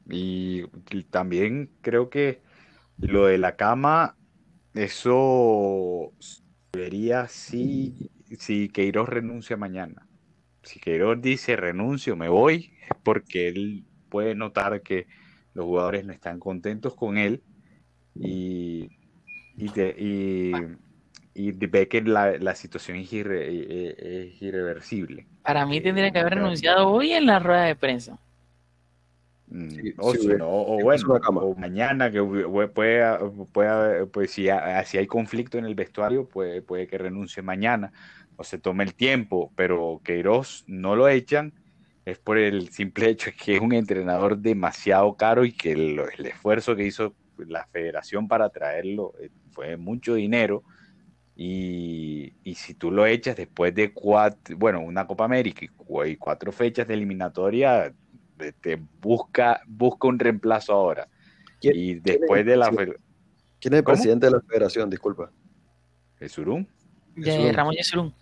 Y 0.08 0.64
también 1.10 1.70
creo 1.82 2.10
que 2.10 2.42
lo 3.00 3.26
de 3.26 3.38
la 3.38 3.56
cama, 3.56 4.16
eso 4.74 6.12
vería 6.72 7.28
si, 7.28 8.10
si 8.38 8.68
Queiroz 8.68 9.08
renuncia 9.08 9.56
mañana. 9.56 10.06
Si 10.62 10.78
Queiroz 10.80 11.20
dice 11.20 11.56
renuncio, 11.56 12.16
me 12.16 12.28
voy, 12.28 12.72
es 12.88 12.96
porque 13.02 13.48
él 13.48 13.84
puede 14.08 14.34
notar 14.34 14.82
que 14.82 15.06
los 15.54 15.66
jugadores 15.66 16.04
no 16.04 16.12
están 16.12 16.38
contentos 16.38 16.94
con 16.94 17.18
él 17.18 17.42
y, 18.14 18.88
y, 19.56 19.68
de- 19.72 19.96
y- 19.98 20.89
y 21.34 21.52
ve 21.52 21.88
que 21.88 22.02
la, 22.02 22.36
la 22.38 22.54
situación 22.54 22.98
es, 22.98 23.12
irre- 23.12 23.46
eh, 23.48 24.26
es 24.32 24.42
irreversible. 24.42 25.26
Para 25.42 25.66
mí 25.66 25.80
tendría 25.80 26.10
que 26.10 26.18
haber 26.18 26.32
claro. 26.32 26.44
renunciado 26.46 26.88
hoy 26.88 27.12
en 27.12 27.26
la 27.26 27.38
rueda 27.38 27.64
de 27.64 27.76
prensa. 27.76 28.18
Mm, 29.46 29.68
Sí, 29.68 29.94
o 29.98 30.12
sí, 30.12 30.18
bueno, 30.26 30.48
o 30.48 31.54
mañana 31.56 32.10
que 32.10 32.22
pueda, 32.72 33.18
pueda, 33.52 34.06
pues 34.06 34.30
si, 34.30 34.46
si 34.84 34.98
hay 34.98 35.06
conflicto 35.06 35.58
en 35.58 35.64
el 35.64 35.74
vestuario, 35.74 36.28
puede, 36.28 36.62
puede 36.62 36.86
que 36.86 36.98
renuncie 36.98 37.42
mañana 37.42 37.92
o 38.36 38.44
se 38.44 38.58
tome 38.58 38.84
el 38.84 38.94
tiempo, 38.94 39.52
pero 39.56 40.00
Queiroz 40.04 40.64
no 40.66 40.96
lo 40.96 41.08
echan, 41.08 41.52
es 42.04 42.18
por 42.18 42.38
el 42.38 42.70
simple 42.70 43.08
hecho 43.10 43.30
de 43.30 43.36
que 43.36 43.56
es 43.56 43.60
un 43.60 43.72
entrenador 43.72 44.38
demasiado 44.38 45.16
caro 45.16 45.44
y 45.44 45.52
que 45.52 45.72
el, 45.72 46.00
el 46.18 46.26
esfuerzo 46.26 46.74
que 46.76 46.86
hizo 46.86 47.14
la 47.36 47.66
federación 47.66 48.28
para 48.28 48.48
traerlo 48.50 49.12
eh, 49.20 49.30
fue 49.50 49.76
mucho 49.76 50.14
dinero. 50.14 50.62
Y, 51.42 52.34
y 52.44 52.54
si 52.54 52.74
tú 52.74 52.90
lo 52.90 53.06
echas 53.06 53.34
después 53.34 53.74
de 53.74 53.94
cuatro, 53.94 54.58
bueno, 54.58 54.80
una 54.82 55.06
Copa 55.06 55.24
América 55.24 55.64
y 55.64 55.68
cu- 55.68 56.04
y 56.04 56.16
cuatro 56.16 56.52
fechas 56.52 56.86
de 56.86 56.92
eliminatoria, 56.92 57.94
te- 58.36 58.52
te 58.52 58.78
busca, 59.00 59.62
busca 59.66 60.06
un 60.06 60.18
reemplazo 60.18 60.74
ahora. 60.74 61.08
¿Quién- 61.58 61.74
Y 61.76 61.94
después 61.94 62.40
es 62.40 62.46
de 62.46 62.56
la 62.58 62.68
¿Quién 62.68 63.72
es 63.72 63.78
el 63.78 63.84
¿Cómo? 63.84 63.94
presidente 63.94 64.26
de 64.26 64.32
la 64.32 64.40
federación? 64.42 64.90
Disculpa. 64.90 65.30
Jesurún, 66.18 66.68
De. 67.16 67.50
Ramón 67.52 67.74
Yesurún. 67.74 68.12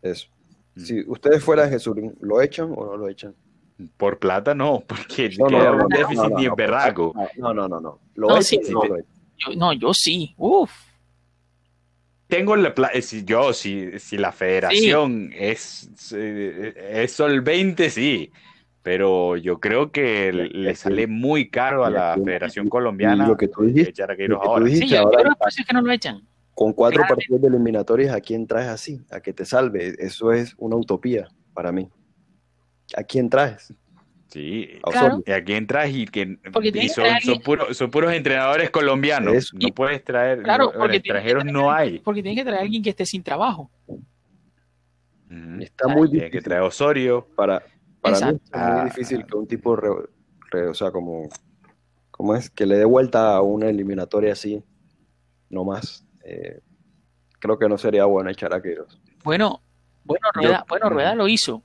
Eso. 0.00 0.28
Mm. 0.76 0.80
Si 0.80 1.00
ustedes 1.10 1.42
fueran 1.42 1.70
Jesús, 1.70 1.96
¿lo 2.20 2.40
echan 2.40 2.72
o 2.76 2.84
no 2.84 2.96
lo 2.96 3.08
echan? 3.08 3.34
por 3.96 4.20
plata 4.20 4.54
no, 4.54 4.84
porque 4.86 5.30
No, 5.36 5.46
queda 5.48 5.70
no, 5.70 5.76
no, 5.78 5.84
un 5.84 5.88
no, 5.90 5.98
déficit 5.98 6.16
no, 6.22 6.28
no, 6.28 6.36
ni 6.36 6.44
en 6.44 6.48
no, 6.50 6.56
berraco. 6.56 7.12
No, 7.38 7.52
no, 7.54 7.68
no, 7.68 7.80
no. 7.80 8.00
¿Lo 8.14 8.28
No, 8.28 8.34
echan 8.34 8.42
sí, 8.44 8.56
o 8.58 8.62
sí, 8.66 8.72
no 8.72 8.80
te- 8.82 8.88
lo 8.88 8.96
echan? 8.98 9.10
Yo- 9.38 9.54
no, 9.56 9.72
yo 9.72 9.92
sí. 9.94 10.32
Uf. 10.36 10.70
Tengo 12.28 12.54
la 12.56 12.74
plata, 12.74 13.00
si 13.00 13.24
yo, 13.24 13.52
si, 13.52 13.98
si 13.98 14.18
la 14.18 14.32
federación 14.32 15.30
es, 15.34 15.90
eh, 16.14 16.74
es 17.02 17.12
solvente, 17.12 17.88
sí, 17.88 18.30
pero 18.82 19.36
yo 19.36 19.58
creo 19.60 19.90
que 19.90 20.32
le 20.32 20.74
sale 20.74 21.06
muy 21.06 21.48
caro 21.48 21.84
a 21.84 21.90
la 21.90 22.14
Federación 22.22 22.68
Colombiana 22.68 23.24
Y 23.24 23.28
lo 23.28 23.36
que 23.36 23.48
tú 23.48 23.62
dijiste, 23.64 23.90
echar 23.90 24.10
a 24.10 24.16
Queiroz 24.16 24.40
ahora. 24.42 24.64
dijiste 24.64 24.86
Sí, 24.86 24.90
yo, 24.92 24.96
yo 24.96 25.02
ahora, 25.06 25.36
creo 25.36 25.66
que 25.66 25.72
no 25.74 25.82
lo 25.82 25.92
echan. 25.92 26.22
con 26.54 26.72
cuatro 26.74 26.98
Claramente. 26.98 27.14
partidos 27.28 27.40
de 27.42 27.48
eliminatorias, 27.48 28.14
¿a 28.14 28.20
quién 28.20 28.46
traes 28.46 28.68
así? 28.68 29.00
A 29.10 29.20
que 29.20 29.32
te 29.32 29.44
salve. 29.44 29.94
Eso 29.98 30.32
es 30.32 30.54
una 30.58 30.76
utopía 30.76 31.28
para 31.54 31.72
mí. 31.72 31.88
¿A 32.96 33.02
quién 33.02 33.28
traes? 33.30 33.72
Sí, 34.28 34.78
A 34.84 34.90
Claro. 34.90 35.06
Osorio. 35.06 35.24
y 35.26 35.30
aquí 35.32 35.52
entras 35.54 35.88
y 35.90 36.04
que 36.06 36.38
y 36.74 36.88
son, 36.90 37.06
son 37.22 37.74
son 37.74 37.90
puros 37.90 38.12
entrenadores 38.12 38.70
colombianos. 38.70 39.34
Eso. 39.34 39.56
No 39.58 39.68
puedes 39.74 40.04
traer, 40.04 40.42
Claro, 40.42 40.66
no, 40.66 40.72
porque 40.72 41.00
tienes 41.00 41.02
que 41.02 41.08
extranjeros 41.08 41.44
traer- 41.44 41.52
no 41.52 41.72
hay. 41.72 41.98
Porque 42.00 42.22
tienes 42.22 42.38
que 42.38 42.44
traer 42.44 42.58
a 42.60 42.62
alguien 42.62 42.82
que 42.82 42.90
esté 42.90 43.06
sin 43.06 43.22
trabajo. 43.22 43.70
Está 45.60 45.88
muy 45.88 46.08
Tienes 46.10 46.30
que 46.30 46.38
difícil 46.38 46.42
traer 46.42 46.62
Osorio. 46.62 47.26
para, 47.36 47.62
para 48.00 48.16
mí 48.18 48.22
Exacto. 48.36 48.58
es 48.58 48.72
muy 48.74 48.84
difícil 48.84 49.26
que 49.26 49.36
un 49.36 49.46
tipo, 49.46 49.76
re- 49.76 50.08
re- 50.50 50.68
o 50.68 50.74
sea, 50.74 50.90
como, 50.90 51.28
¿cómo 52.10 52.34
es? 52.34 52.48
Que 52.50 52.64
le 52.66 52.76
dé 52.76 52.84
vuelta 52.84 53.34
a 53.36 53.42
una 53.42 53.68
eliminatoria 53.68 54.32
así, 54.32 54.62
no 55.50 55.64
más. 55.64 56.06
Eh, 56.24 56.60
creo 57.40 57.58
que 57.58 57.68
no 57.68 57.76
sería 57.78 58.04
bueno 58.06 58.30
echar 58.30 58.54
a 58.54 58.62
Queiroz. 58.62 59.00
Bueno, 59.24 59.62
bueno, 60.04 60.26
Yo- 60.36 60.40
Rueda, 60.42 60.64
bueno, 60.68 60.88
Rueda 60.90 61.14
lo 61.14 61.28
hizo. 61.28 61.62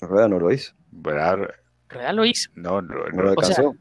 Rueda 0.00 0.28
no 0.28 0.38
lo 0.38 0.50
hizo, 0.52 0.74
¿Verdad? 0.90 1.38
Rueda 1.88 2.12
lo 2.12 2.24
hizo. 2.24 2.50
No, 2.54 2.80
no, 2.82 2.94
no 2.94 3.22
lo 3.22 3.34
no. 3.34 3.34
O 3.36 3.42
sea, 3.42 3.56
alcanzó. 3.56 3.74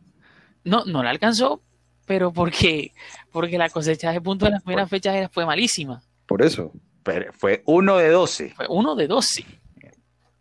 No, 0.64 0.84
no 0.86 1.04
la 1.04 1.10
alcanzó, 1.10 1.62
pero 2.06 2.32
porque, 2.34 2.92
porque 3.32 3.58
la 3.58 3.70
cosecha 3.70 4.12
de 4.12 4.22
puntos 4.22 4.48
de 4.48 4.52
las 4.54 4.64
primeras 4.64 4.90
fechas 4.90 5.16
era- 5.16 5.30
fue 5.30 5.46
malísima. 5.46 6.02
Por 6.26 6.42
eso, 6.42 6.72
Pero 7.04 7.32
fue 7.34 7.64
uno 7.66 7.98
de 7.98 8.10
12. 8.10 8.50
Fue 8.56 8.66
uno 8.70 8.96
de 8.96 9.08
12. 9.08 9.46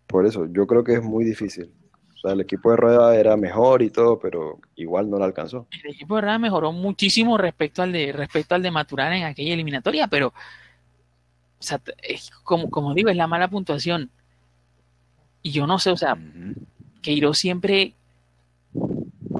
por 0.07 0.27
eso, 0.27 0.47
yo 0.51 0.67
creo 0.67 0.83
que 0.85 0.95
es 0.95 1.03
muy 1.03 1.25
difícil. 1.25 1.73
O 2.15 2.21
sea, 2.21 2.33
el 2.33 2.41
equipo 2.41 2.71
de 2.71 2.77
Rueda 2.79 3.15
era 3.15 3.37
mejor 3.37 3.81
y 3.83 3.91
todo, 3.91 4.19
pero 4.19 4.59
igual 4.75 5.09
no 5.09 5.19
lo 5.19 5.25
alcanzó. 5.25 5.69
El 5.71 5.93
equipo 5.93 6.17
de 6.17 6.23
Rueda 6.23 6.39
mejoró 6.39 6.73
muchísimo 6.73 7.39
respecto 7.39 7.83
al 7.83 7.93
de, 7.93 8.13
respecto 8.13 8.55
al 8.57 8.63
de 8.63 8.71
Maturana 8.73 9.17
en 9.17 9.25
aquella 9.25 9.55
eliminatoria, 9.55 10.09
pero 10.09 10.29
o 10.29 11.63
sea, 11.63 11.81
es 12.03 12.31
como, 12.43 12.71
como 12.71 12.93
digo, 12.95 13.09
es 13.09 13.17
la 13.17 13.27
mala 13.27 13.49
puntuación. 13.49 14.11
Y 15.49 15.51
yo 15.51 15.67
no 15.67 15.79
sé, 15.79 15.91
o 15.91 15.97
sea. 15.97 16.15
Queiroz 17.01 17.39
siempre, 17.39 17.95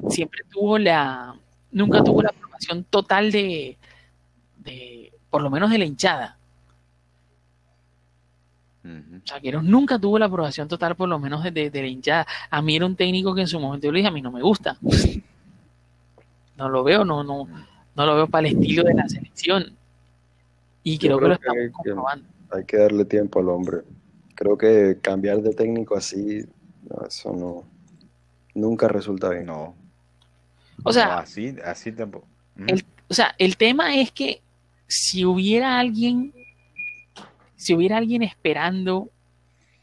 siempre 0.09 0.41
tuvo 0.49 0.79
la, 0.79 1.35
nunca 1.71 2.03
tuvo 2.03 2.23
la 2.23 2.29
aprobación 2.29 2.83
total 2.85 3.31
de, 3.31 3.77
de, 4.57 5.13
por 5.29 5.43
lo 5.43 5.49
menos 5.51 5.69
de 5.69 5.77
la 5.77 5.85
hinchada. 5.85 6.37
O 8.85 9.27
sea, 9.27 9.39
Queiroz 9.39 9.63
nunca 9.63 9.99
tuvo 9.99 10.17
la 10.17 10.25
aprobación 10.25 10.67
total, 10.67 10.95
por 10.95 11.09
lo 11.09 11.19
menos 11.19 11.43
de, 11.43 11.51
de- 11.51 11.69
de 11.69 11.81
la 11.81 11.87
hinchada. 11.87 12.25
A 12.49 12.61
mí 12.61 12.75
era 12.75 12.85
un 12.87 12.95
técnico 12.95 13.35
que 13.35 13.41
en 13.41 13.47
su 13.47 13.59
momento 13.59 13.85
yo 13.85 13.91
le 13.91 13.99
dije, 13.99 14.07
a 14.07 14.11
mí 14.11 14.21
no 14.21 14.31
me 14.31 14.41
gusta. 14.41 14.77
No 16.57 16.69
lo 16.69 16.83
veo, 16.83 17.05
no, 17.05 17.23
no, 17.23 17.45
no 17.95 18.05
lo 18.05 18.15
veo 18.15 18.27
para 18.27 18.47
el 18.47 18.55
estilo 18.55 18.83
de 18.83 18.93
la 18.95 19.07
selección. 19.07 19.73
Y 20.83 20.97
Yo 20.97 21.17
creo, 21.17 21.19
que 21.19 21.27
lo 21.27 21.37
creo 21.39 21.53
que- 21.53 21.65
estamos 21.65 21.83
que- 21.83 21.89
comprobando. 21.91 22.25
Hay 22.51 22.63
que 22.65 22.77
darle 22.77 23.05
tiempo 23.05 23.39
al 23.41 23.49
hombre. 23.49 23.77
Creo 24.39 24.57
que 24.57 24.97
cambiar 25.01 25.41
de 25.41 25.53
técnico 25.53 25.97
así, 25.97 26.45
no, 26.89 27.05
eso 27.05 27.33
no, 27.33 27.65
nunca 28.55 28.87
resulta 28.87 29.27
bien. 29.31 29.47
No. 29.47 29.75
O 30.81 30.93
sea, 30.93 31.07
no, 31.07 31.11
así, 31.15 31.53
así 31.65 31.91
tampoco. 31.91 32.25
El- 32.65 32.85
o 33.09 33.13
sea, 33.13 33.35
el 33.37 33.57
tema 33.57 33.97
es 33.97 34.13
que 34.13 34.41
si 34.87 35.25
hubiera 35.25 35.77
alguien, 35.77 36.33
si 37.57 37.73
hubiera 37.73 37.97
alguien 37.97 38.23
esperando 38.23 39.09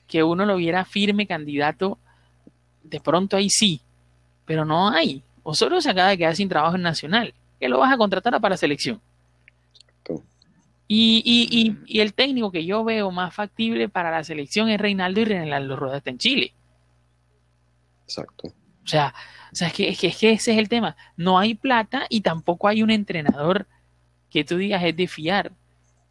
que 0.07 0.23
uno 0.23 0.47
lo 0.47 0.57
viera 0.57 0.87
firme 0.87 1.27
candidato, 1.27 1.99
de 2.83 2.99
pronto 2.99 3.37
ahí 3.37 3.51
sí, 3.51 3.83
pero 4.47 4.65
no 4.65 4.89
hay. 4.89 5.23
Osorio 5.43 5.83
se 5.83 5.91
acaba 5.91 6.09
de 6.09 6.17
quedar 6.17 6.35
sin 6.35 6.49
trabajo 6.49 6.77
en 6.77 6.83
Nacional, 6.83 7.35
que 7.61 7.69
lo 7.69 7.79
vas 7.79 7.93
a 7.93 7.99
contratar 7.99 8.41
para 8.41 8.57
selección. 8.57 9.03
Y, 10.89 11.23
y, 11.25 11.49
y, 11.61 11.79
y 11.87 12.01
el 12.01 12.15
técnico 12.15 12.53
que 12.53 12.65
yo 12.65 12.85
veo 12.85 13.11
más 13.11 13.35
factible 13.35 13.89
para 13.89 14.11
la 14.11 14.23
selección 14.23 14.69
es 14.69 14.81
Reinaldo 14.81 15.21
y 15.21 15.25
Reinaldo 15.25 15.77
Rueda 15.77 15.97
está 15.99 16.11
en 16.11 16.19
Chile. 16.19 16.55
Exacto. 18.05 18.49
O 18.49 18.89
sea, 18.89 19.13
o 19.53 19.57
sea 19.57 19.69
es, 19.69 19.75
que, 19.75 19.89
es, 19.89 19.99
que, 19.99 20.07
es 20.09 20.17
que 20.17 20.31
ese 20.31 20.53
es 20.53 20.59
el 20.59 20.69
tema. 20.69 20.97
No 21.17 21.39
hay 21.39 21.55
plata 21.55 22.07
y 22.09 22.21
tampoco 22.21 22.69
hay 22.69 22.83
un 22.83 22.91
entrenador 22.91 23.67
que 24.31 24.45
tú 24.45 24.57
digas 24.57 24.83
es 24.85 24.97
de 24.97 25.09
fiar. 25.09 25.53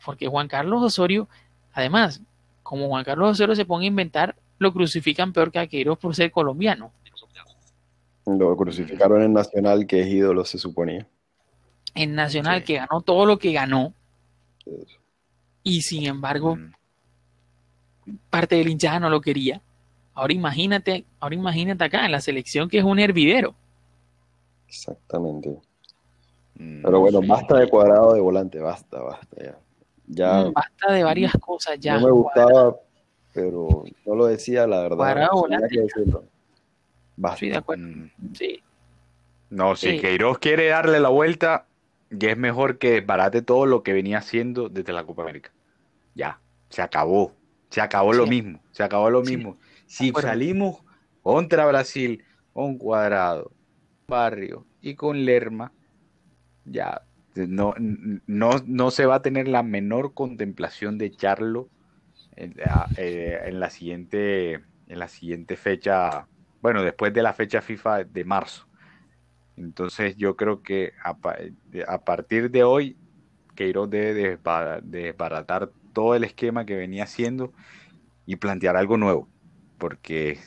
Porque 0.03 0.27
Juan 0.27 0.47
Carlos 0.47 0.83
Osorio, 0.83 1.29
además, 1.73 2.21
como 2.63 2.87
Juan 2.89 3.05
Carlos 3.05 3.31
Osorio 3.31 3.55
se 3.55 3.65
ponga 3.65 3.83
a 3.83 3.87
inventar, 3.87 4.35
lo 4.59 4.73
crucifican 4.73 5.31
peor 5.33 5.51
que 5.51 5.59
a 5.59 5.67
Queiroz 5.67 5.97
por 5.99 6.15
ser 6.15 6.31
colombiano. 6.31 6.91
Lo 8.25 8.57
crucificaron 8.57 9.21
en 9.21 9.33
Nacional, 9.33 9.85
que 9.85 10.01
es 10.01 10.07
ídolo, 10.07 10.45
se 10.45 10.57
suponía. 10.57 11.07
En 11.93 12.15
Nacional, 12.15 12.59
Sí. 12.59 12.65
que 12.65 12.73
ganó 12.75 13.01
todo 13.01 13.25
lo 13.25 13.37
que 13.37 13.53
ganó. 13.53 13.93
Y 15.63 15.81
sin 15.81 16.05
embargo, 16.05 16.53
Ujú. 16.53 18.17
parte 18.29 18.55
del 18.55 18.69
hinchada 18.69 18.99
no 18.99 19.09
lo 19.09 19.21
quería. 19.21 19.61
Ahora 20.13 20.33
imagínate, 20.33 21.05
ahora 21.19 21.35
imagínate 21.35 21.83
acá 21.83 22.05
en 22.05 22.11
la 22.11 22.21
selección 22.21 22.69
que 22.69 22.77
es 22.77 22.83
un 22.83 22.99
hervidero. 22.99 23.55
Exactamente. 24.67 25.49
Mm, 26.57 26.83
Pero 26.83 26.99
bueno, 26.99 27.19
sí. 27.21 27.27
basta 27.27 27.57
de 27.59 27.69
cuadrado 27.69 28.13
de 28.13 28.21
volante, 28.21 28.59
basta, 28.59 29.01
basta 29.01 29.43
ya. 29.43 29.57
Ya 30.07 30.43
Mm, 30.45 30.53
Basta 30.53 30.91
de 30.93 31.03
varias 31.03 31.33
cosas 31.33 31.79
ya. 31.79 31.97
no 31.99 32.05
me 32.05 32.11
gustaba, 32.11 32.75
pero 33.33 33.83
no 34.05 34.15
lo 34.15 34.27
decía, 34.27 34.67
la 34.67 34.81
verdad. 34.83 34.97
Cuadrado 34.97 35.31
volante. 35.41 35.67
que 35.69 35.81
decirlo. 35.81 36.23
Basta. 37.17 37.35
Estoy 37.35 37.49
de 37.49 37.57
acuerdo. 37.57 37.83
Mm. 37.87 38.09
Sí. 38.33 38.59
No, 39.49 39.75
si 39.75 39.91
Sí. 39.91 39.99
Queiroz 39.99 40.37
quiere 40.37 40.67
darle 40.67 40.99
la 40.99 41.09
vuelta, 41.09 41.65
ya 42.17 42.31
es 42.31 42.37
mejor 42.37 42.77
que 42.79 42.91
desbarate 42.91 43.41
todo 43.41 43.65
lo 43.65 43.83
que 43.83 43.93
venía 43.93 44.19
haciendo 44.19 44.69
desde 44.69 44.93
la 44.93 45.05
Copa 45.05 45.23
América. 45.23 45.53
Ya, 46.13 46.41
se 46.69 46.81
acabó. 46.81 47.33
Se 47.69 47.81
acabó 47.81 48.13
lo 48.13 48.27
mismo. 48.27 48.63
Se 48.71 48.83
acabó 48.83 49.09
lo 49.09 49.21
Sí, 49.21 49.37
mismo. 49.37 49.59
Si 49.85 50.13
salimos 50.15 50.83
contra 51.21 51.65
Brasil 51.65 52.25
con 52.53 52.77
Cuadrado, 52.77 53.55
Barrio 54.07 54.67
y 54.81 54.95
con 54.95 55.25
Lerma, 55.25 55.75
ya 56.63 57.07
no, 57.35 57.73
no, 57.79 58.59
no 58.65 58.91
se 58.91 59.05
va 59.05 59.15
a 59.15 59.21
tener 59.21 59.47
la 59.47 59.63
menor 59.63 60.13
contemplación 60.13 60.97
de 60.97 61.07
echarlo 61.07 61.71
en 62.31 62.55
eh, 62.97 63.39
en 63.45 63.59
la 63.59 63.69
siguiente, 63.69 64.53
en 64.55 64.99
la 64.99 65.07
siguiente 65.07 65.57
fecha, 65.57 66.29
bueno, 66.61 66.83
después 66.83 67.13
de 67.13 67.23
la 67.23 67.33
fecha 67.33 67.61
FIFA 67.61 68.05
de 68.05 68.25
marzo. 68.25 68.67
Entonces 69.57 70.17
yo 70.17 70.35
creo 70.35 70.61
que 70.61 70.93
a, 71.03 71.15
partir 71.99 72.51
de 72.51 72.63
hoy, 72.63 72.97
Queiroz 73.55 73.89
debe 73.89 74.37
desba- 74.37 74.81
desbaratar 74.81 75.69
todo 75.93 76.15
el 76.15 76.23
esquema 76.25 76.65
que 76.65 76.75
venía 76.75 77.03
haciendo 77.03 77.53
y 78.25 78.35
plantear 78.35 78.75
algo 78.75 78.97
nuevo, 78.97 79.27
porque 79.77 80.39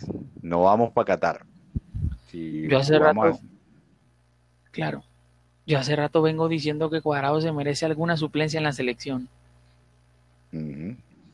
no 0.42 0.62
vamos 0.64 0.92
para 0.92 1.07
Qatar. 1.07 1.47
Si 2.27 2.68
Yo 2.68 2.79
hace 2.79 2.99
rato- 2.99 3.40
Claro. 4.71 5.03
Yo 5.66 5.79
hace 5.79 5.97
rato 5.97 6.23
vengo 6.23 6.49
diciendo 6.49 6.90
que 6.90 7.01
Cuadrado 7.01 7.40
se 7.40 7.53
merece 7.53 7.87
alguna 7.87 8.16
suplencia 8.16 8.59
en 8.59 8.64
la 8.64 8.73
selección. 8.73 9.29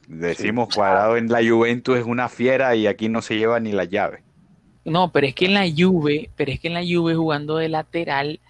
Decimos 0.09 0.69
Cuadrado 0.75 1.17
en 1.17 1.29
la 1.29 1.41
Juventus 1.47 1.99
es 1.99 2.05
una 2.05 2.29
fiera 2.29 2.75
y 2.75 2.87
aquí 2.87 3.09
no 3.09 3.23
se 3.23 3.37
lleva 3.37 3.61
ni 3.61 3.73
la 3.73 3.85
llave. 3.85 4.23
No, 4.85 5.11
pero 5.13 5.27
es 5.27 5.35
que 5.35 5.47
en 5.47 5.55
la 5.55 5.65
Juve, 5.75 6.31
pero 6.37 6.53
es 6.53 6.61
que 6.61 6.69
en 6.69 6.75
la 6.75 6.83
Juve 6.83 7.15
jugando 7.15 7.57
de 7.57 7.69
lateral, 7.69 8.41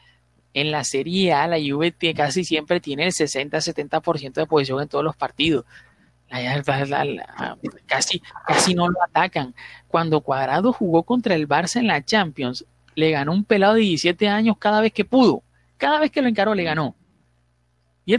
en 0.53 0.71
la 0.71 0.85
Serie 0.85 1.33
A, 1.33 1.47
la 1.47 1.59
Juve 1.59 1.93
casi 2.15 2.45
siempre 2.45 2.81
tiene 2.81 3.05
el 3.07 3.13
60-70% 3.13 4.41
de 4.41 4.47
posición 4.47 4.83
en 4.83 4.89
todos 4.89 5.05
los 5.05 5.17
partidos. 5.17 5.65
La- 7.39 7.57
casi, 7.87 8.21
casi 8.47 8.75
no 8.75 8.89
lo 8.89 9.03
atacan. 9.03 9.55
Cuando 9.89 10.21
Cuadrado 10.23 10.73
jugó 10.73 11.03
contra 11.05 11.35
el 11.35 11.49
Barça 11.49 11.77
en 11.81 11.87
la 11.89 12.05
Champions, 12.05 12.65
le 12.97 13.11
ganó 13.11 13.33
un 13.33 13.45
pelado 13.45 13.75
de 13.75 13.81
17 13.83 14.29
años 14.29 14.57
cada 14.59 14.81
vez 14.81 14.93
que 14.93 15.05
pudo. 15.05 15.43
Cada 15.77 16.01
vez 16.01 16.11
que 16.11 16.23
lo 16.23 16.29
encaró, 16.29 16.55
le 16.55 16.65
ganó. 16.65 16.97
Vi 18.07 18.13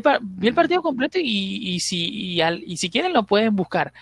el, 0.47 0.53
partido 0.53 0.81
completo 0.81 1.19
y, 1.19 1.75
y 1.75 1.79
si, 1.79 2.09
y, 2.09 2.41
al- 2.41 2.63
y 2.65 2.77
si 2.77 2.89
quieren 2.89 3.13
lo 3.13 3.23
pueden 3.25 3.55
buscar. 3.55 3.93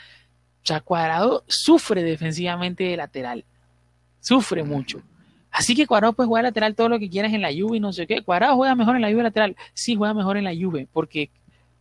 O 0.64 0.66
sea, 0.66 0.80
Cuadrado 0.80 1.44
sufre 1.48 2.04
defensivamente 2.04 2.86
de 2.86 2.98
lateral. 2.98 3.46
Sufre 4.24 4.64
mucho. 4.64 5.02
Así 5.52 5.76
que 5.76 5.86
Cuadrado 5.86 6.14
puede 6.14 6.28
jugar 6.28 6.46
lateral 6.46 6.74
todo 6.76 6.88
lo 6.90 6.98
que 6.98 7.10
quieras 7.10 7.34
en 7.34 7.42
la 7.42 7.50
Juve 7.50 7.78
y 7.78 7.80
no 7.82 7.92
sé 7.92 8.08
qué. 8.08 8.22
Cuadrado 8.24 8.56
juega 8.56 8.74
mejor 8.74 8.96
en 8.96 9.02
la 9.02 9.12
Juve 9.12 9.22
lateral. 9.24 9.56
Sí, 9.74 9.96
juega 9.96 10.14
mejor 10.14 10.38
en 10.38 10.46
la 10.46 10.54
Juve 10.56 10.88
porque 10.94 11.30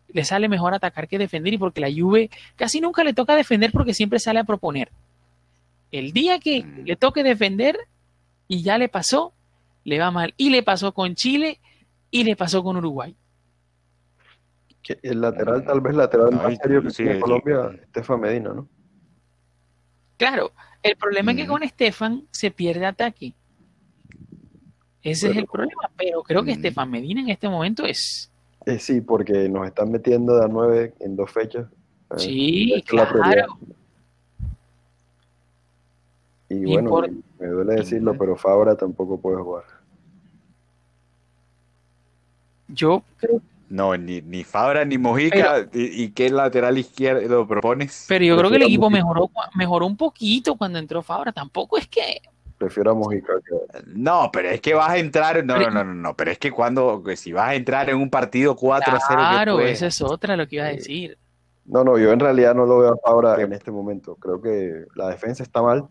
le 0.08 0.24
sale 0.24 0.48
mejor 0.48 0.74
atacar 0.74 1.06
que 1.08 1.18
defender 1.18 1.54
y 1.54 1.58
porque 1.58 1.80
la 1.80 1.88
Juve 1.90 2.28
casi 2.56 2.80
nunca 2.80 3.04
le 3.04 3.14
toca 3.14 3.34
defender 3.36 3.70
porque 3.72 3.94
siempre 3.94 4.18
sale 4.18 4.40
a 4.40 4.44
proponer. 4.44 4.90
El 5.92 6.12
día 6.12 6.38
que 6.40 6.64
Mm. 6.64 6.84
le 6.84 6.96
toque 6.96 7.22
defender 7.22 7.78
y 8.48 8.62
ya 8.62 8.76
le 8.76 8.88
pasó, 8.88 9.32
le 9.84 9.98
va 10.00 10.10
mal. 10.10 10.34
Y 10.36 10.50
le 10.50 10.62
pasó 10.64 10.92
con 10.92 11.14
Chile 11.14 11.60
y 12.10 12.24
le 12.24 12.34
pasó 12.36 12.62
con 12.64 12.76
Uruguay. 12.76 13.14
El 15.02 15.20
lateral, 15.20 15.64
tal 15.64 15.80
vez 15.80 15.94
lateral 15.94 16.32
más 16.32 16.58
serio 16.60 16.82
que 16.82 16.90
sí, 16.90 16.96
tiene 17.04 17.14
sí. 17.14 17.20
Colombia, 17.20 17.70
Estefan 17.84 18.20
Medina, 18.20 18.52
¿no? 18.52 18.68
Claro, 20.18 20.52
el 20.82 20.96
problema 20.96 21.32
es 21.32 21.36
que 21.38 21.46
con 21.46 21.62
Estefan 21.62 22.26
se 22.30 22.50
pierde 22.50 22.86
ataque. 22.86 23.34
Ese 25.02 25.30
es 25.30 25.36
el 25.36 25.46
problema, 25.46 25.90
pero 25.96 26.22
creo 26.22 26.44
que 26.44 26.52
Mm. 26.52 26.54
Estefan 26.54 26.90
Medina 26.90 27.20
en 27.20 27.28
este 27.30 27.48
momento 27.48 27.84
es... 27.84 28.30
Eh, 28.66 28.78
sí, 28.78 29.00
porque 29.00 29.48
nos 29.48 29.66
están 29.66 29.90
metiendo 29.90 30.36
de 30.36 30.44
a 30.44 30.48
nueve 30.48 30.94
en 31.00 31.16
dos 31.16 31.30
fechas. 31.30 31.66
Eh, 32.10 32.18
Sí, 32.18 32.84
claro. 32.86 33.20
Y 36.48 36.54
No 36.54 36.68
bueno, 36.90 37.22
me 37.40 37.46
duele 37.46 37.74
decirlo, 37.76 38.16
pero 38.16 38.36
Fabra 38.36 38.76
tampoco 38.76 39.18
puede 39.18 39.38
jugar. 39.42 39.64
Yo 42.68 43.02
creo, 43.16 43.40
No, 43.72 43.96
ni, 43.96 44.20
ni 44.20 44.44
Fabra 44.44 44.84
ni 44.84 44.98
Mojica. 44.98 45.66
¿Y, 45.72 46.02
¿Y 46.02 46.10
qué 46.10 46.28
lateral 46.28 46.76
izquierdo 46.76 47.48
propones? 47.48 48.04
Pero 48.06 48.22
yo 48.22 48.36
creo 48.36 48.50
que 48.50 48.56
el 48.56 48.64
equipo 48.64 48.90
mejoró, 48.90 49.30
mejoró 49.54 49.86
un 49.86 49.96
poquito 49.96 50.56
cuando 50.56 50.78
entró 50.78 51.02
Fabra. 51.02 51.32
Tampoco 51.32 51.78
es 51.78 51.88
que. 51.88 52.20
Prefiero 52.58 52.90
a 52.90 52.94
Mojica 52.94 53.32
que 53.40 53.82
No, 53.86 54.28
pero 54.30 54.50
es 54.50 54.60
que 54.60 54.74
vas 54.74 54.90
a 54.90 54.98
entrar. 54.98 55.42
No, 55.42 55.56
no, 55.58 55.70
no, 55.70 55.84
no, 55.84 55.94
no. 55.94 56.14
Pero 56.14 56.32
es 56.32 56.38
que 56.38 56.50
cuando. 56.52 57.02
que 57.02 57.16
si 57.16 57.32
vas 57.32 57.48
a 57.48 57.54
entrar 57.54 57.88
en 57.88 57.96
un 57.96 58.10
partido 58.10 58.54
4-0. 58.54 58.82
¿qué 58.84 59.14
Claro, 59.14 59.54
puedes? 59.54 59.78
esa 59.78 59.86
es 59.86 60.02
otra 60.02 60.36
lo 60.36 60.46
que 60.46 60.56
iba 60.56 60.66
a 60.66 60.68
decir. 60.68 61.16
No, 61.64 61.82
no, 61.82 61.96
yo 61.96 62.12
en 62.12 62.20
realidad 62.20 62.54
no 62.54 62.66
lo 62.66 62.78
veo 62.78 62.92
a 62.92 62.98
Fabra 62.98 63.40
en 63.40 63.54
este 63.54 63.70
momento. 63.70 64.16
Creo 64.16 64.42
que 64.42 64.84
la 64.94 65.08
defensa 65.08 65.42
está 65.42 65.62
mal. 65.62 65.88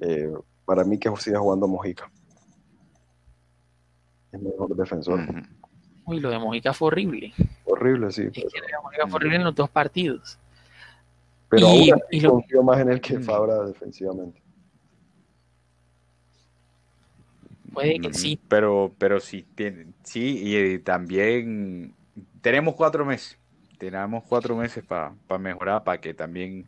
Eh, 0.00 0.32
para 0.64 0.84
mí 0.84 0.98
que 0.98 1.14
siga 1.18 1.38
jugando 1.38 1.68
Mojica. 1.68 2.10
Es 4.32 4.40
mejor 4.40 4.74
defensor. 4.74 5.20
Uy, 6.08 6.20
lo 6.20 6.30
de 6.30 6.38
Mojica 6.38 6.72
fue 6.72 6.88
horrible. 6.88 7.34
Horrible, 7.66 8.10
sí. 8.10 8.22
Es 8.22 8.32
que 8.32 8.60
lo 8.60 8.66
de 8.66 8.72
Mojica 8.82 9.06
fue 9.08 9.16
horrible 9.16 9.36
en 9.36 9.44
los 9.44 9.54
dos 9.54 9.68
partidos. 9.70 10.38
pero 11.50 11.66
Y- 11.66 11.90
aún 11.90 12.00
así 12.02 12.16
y 12.16 12.20
lo- 12.20 12.30
confío 12.32 12.62
más 12.62 12.78
en 12.80 12.90
él 12.92 13.00
que 13.00 13.18
Mm. 13.18 13.22
Fabra 13.22 13.64
defensivamente. 13.64 14.42
Puede 17.72 17.98
que 18.00 18.08
Ujú. 18.08 18.18
sí. 18.18 18.40
Pero, 18.48 18.92
pero 18.98 19.18
sí, 19.20 19.46
tiene- 19.54 19.86
sí, 20.02 20.38
y 20.42 20.56
eh, 20.56 20.78
también 20.78 21.94
tenemos 22.42 22.74
cuatro 22.74 23.04
meses. 23.06 23.38
Tenemos 23.78 24.24
cuatro 24.24 24.56
meses 24.56 24.84
para 24.84 25.14
mejorar, 25.38 25.84
para 25.84 26.00
que 26.00 26.12
también 26.14 26.66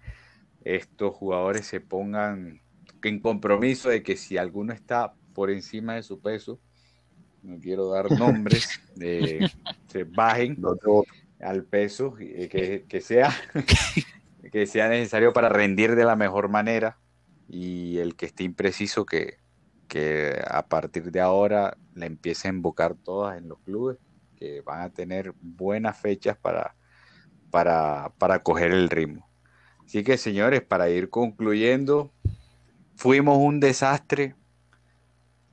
estos 0.64 1.14
jugadores 1.14 1.66
se 1.66 1.80
pongan 1.80 2.60
en 3.02 3.20
compromiso 3.20 3.88
de 3.90 4.02
que 4.02 4.16
si 4.16 4.36
alguno 4.38 4.72
está 4.72 5.14
por 5.34 5.50
encima 5.50 5.94
de 5.96 6.02
su 6.02 6.20
peso, 6.20 6.58
no 7.42 7.58
quiero 7.58 7.88
dar 7.88 8.10
nombres, 8.10 8.80
eh, 9.00 9.48
se 9.88 10.04
bajen 10.04 10.56
No 10.58 10.76
al 11.40 11.64
peso 11.64 12.16
eh, 12.20 12.48
que, 12.50 12.84
que 12.86 13.00
sea 13.00 13.34
que 14.52 14.66
sea 14.66 14.88
necesario 14.88 15.32
para 15.32 15.48
rendir 15.48 15.94
de 15.94 16.04
la 16.04 16.16
mejor 16.16 16.48
manera. 16.48 16.98
Y 17.48 17.98
el 17.98 18.14
que 18.14 18.26
esté 18.26 18.44
impreciso 18.44 19.04
que, 19.04 19.38
que 19.88 20.40
a 20.48 20.66
partir 20.66 21.10
de 21.10 21.20
ahora 21.20 21.76
le 21.94 22.06
empiece 22.06 22.48
a 22.48 22.52
invocar 22.52 22.94
todas 22.94 23.38
en 23.38 23.48
los 23.48 23.58
clubes 23.60 23.98
que 24.36 24.60
van 24.62 24.82
a 24.82 24.90
tener 24.90 25.34
buenas 25.40 25.98
fechas 25.98 26.36
para, 26.36 26.76
para, 27.50 28.12
para 28.18 28.42
coger 28.42 28.70
el 28.70 28.88
ritmo. 28.88 29.28
Así 29.84 30.04
que 30.04 30.16
señores, 30.16 30.62
para 30.62 30.88
ir 30.90 31.10
concluyendo, 31.10 32.12
fuimos 32.94 33.38
un 33.38 33.58
desastre 33.58 34.36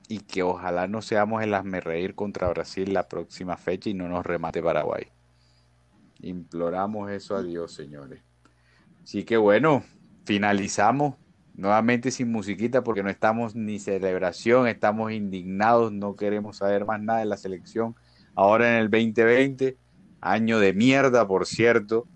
y 0.08 0.20
que 0.20 0.42
ojalá 0.42 0.88
no 0.88 1.02
seamos 1.02 1.42
el 1.42 1.52
reír 1.82 2.14
contra 2.14 2.48
Brasil 2.48 2.94
la 2.94 3.08
próxima 3.08 3.56
fecha 3.56 3.90
y 3.90 3.94
no 3.94 4.08
nos 4.08 4.24
remate 4.24 4.62
Paraguay. 4.62 5.08
Imploramos 6.20 7.10
eso 7.10 7.36
a 7.36 7.42
Dios, 7.42 7.74
señores. 7.74 8.22
Así 9.02 9.24
que 9.24 9.36
bueno, 9.36 9.84
finalizamos 10.24 11.14
nuevamente 11.54 12.10
sin 12.10 12.32
musiquita 12.32 12.82
porque 12.82 13.02
no 13.02 13.10
estamos 13.10 13.54
ni 13.54 13.78
celebración, 13.78 14.66
estamos 14.66 15.12
indignados, 15.12 15.92
no 15.92 16.16
queremos 16.16 16.58
saber 16.58 16.86
más 16.86 17.00
nada 17.00 17.20
de 17.20 17.26
la 17.26 17.36
selección. 17.36 17.94
Ahora 18.34 18.76
en 18.76 18.82
el 18.82 18.90
2020, 18.90 19.76
año 20.20 20.58
de 20.58 20.72
mierda, 20.72 21.26
por 21.28 21.46
cierto, 21.46 22.06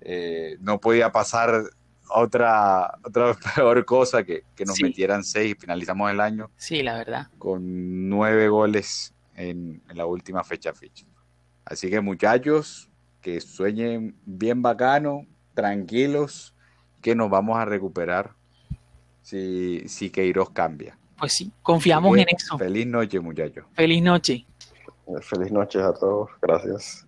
eh, 0.00 0.56
no 0.60 0.80
podía 0.80 1.12
pasar 1.12 1.70
otra, 2.14 2.98
otra 3.04 3.34
peor 3.56 3.84
cosa 3.84 4.22
que, 4.24 4.44
que 4.54 4.64
nos 4.64 4.76
Sí. 4.76 4.84
metieran 4.84 5.24
seis 5.24 5.52
y 5.56 5.60
finalizamos 5.60 6.10
el 6.10 6.20
año 6.20 6.50
Sí, 6.56 6.82
la 6.82 6.96
verdad. 6.96 7.28
con 7.38 8.08
nueve 8.08 8.48
goles 8.48 9.14
en, 9.34 9.82
en 9.88 9.96
la 9.96 10.06
última 10.06 10.44
fecha 10.44 10.72
fecha. 10.72 11.06
Así 11.64 11.88
que 11.90 12.00
muchachos, 12.00 12.88
que 13.20 13.40
sueñen 13.40 14.16
bien 14.26 14.62
bacano, 14.62 15.26
tranquilos, 15.54 16.54
que 17.00 17.14
nos 17.14 17.30
vamos 17.30 17.58
a 17.58 17.64
recuperar 17.64 18.32
si, 19.22 19.82
si 19.88 20.10
Queiroz 20.10 20.50
cambia. 20.50 20.98
Pues 21.18 21.34
sí, 21.34 21.52
confiamos 21.62 22.16
en 22.18 22.26
eso. 22.34 22.58
Feliz 22.58 22.86
noche, 22.86 23.20
muchachos. 23.20 23.64
Feliz 23.74 24.02
noche. 24.02 24.44
Feliz 25.20 25.52
noche 25.52 25.80
a 25.80 25.92
todos. 25.92 26.30
Gracias. 26.40 27.06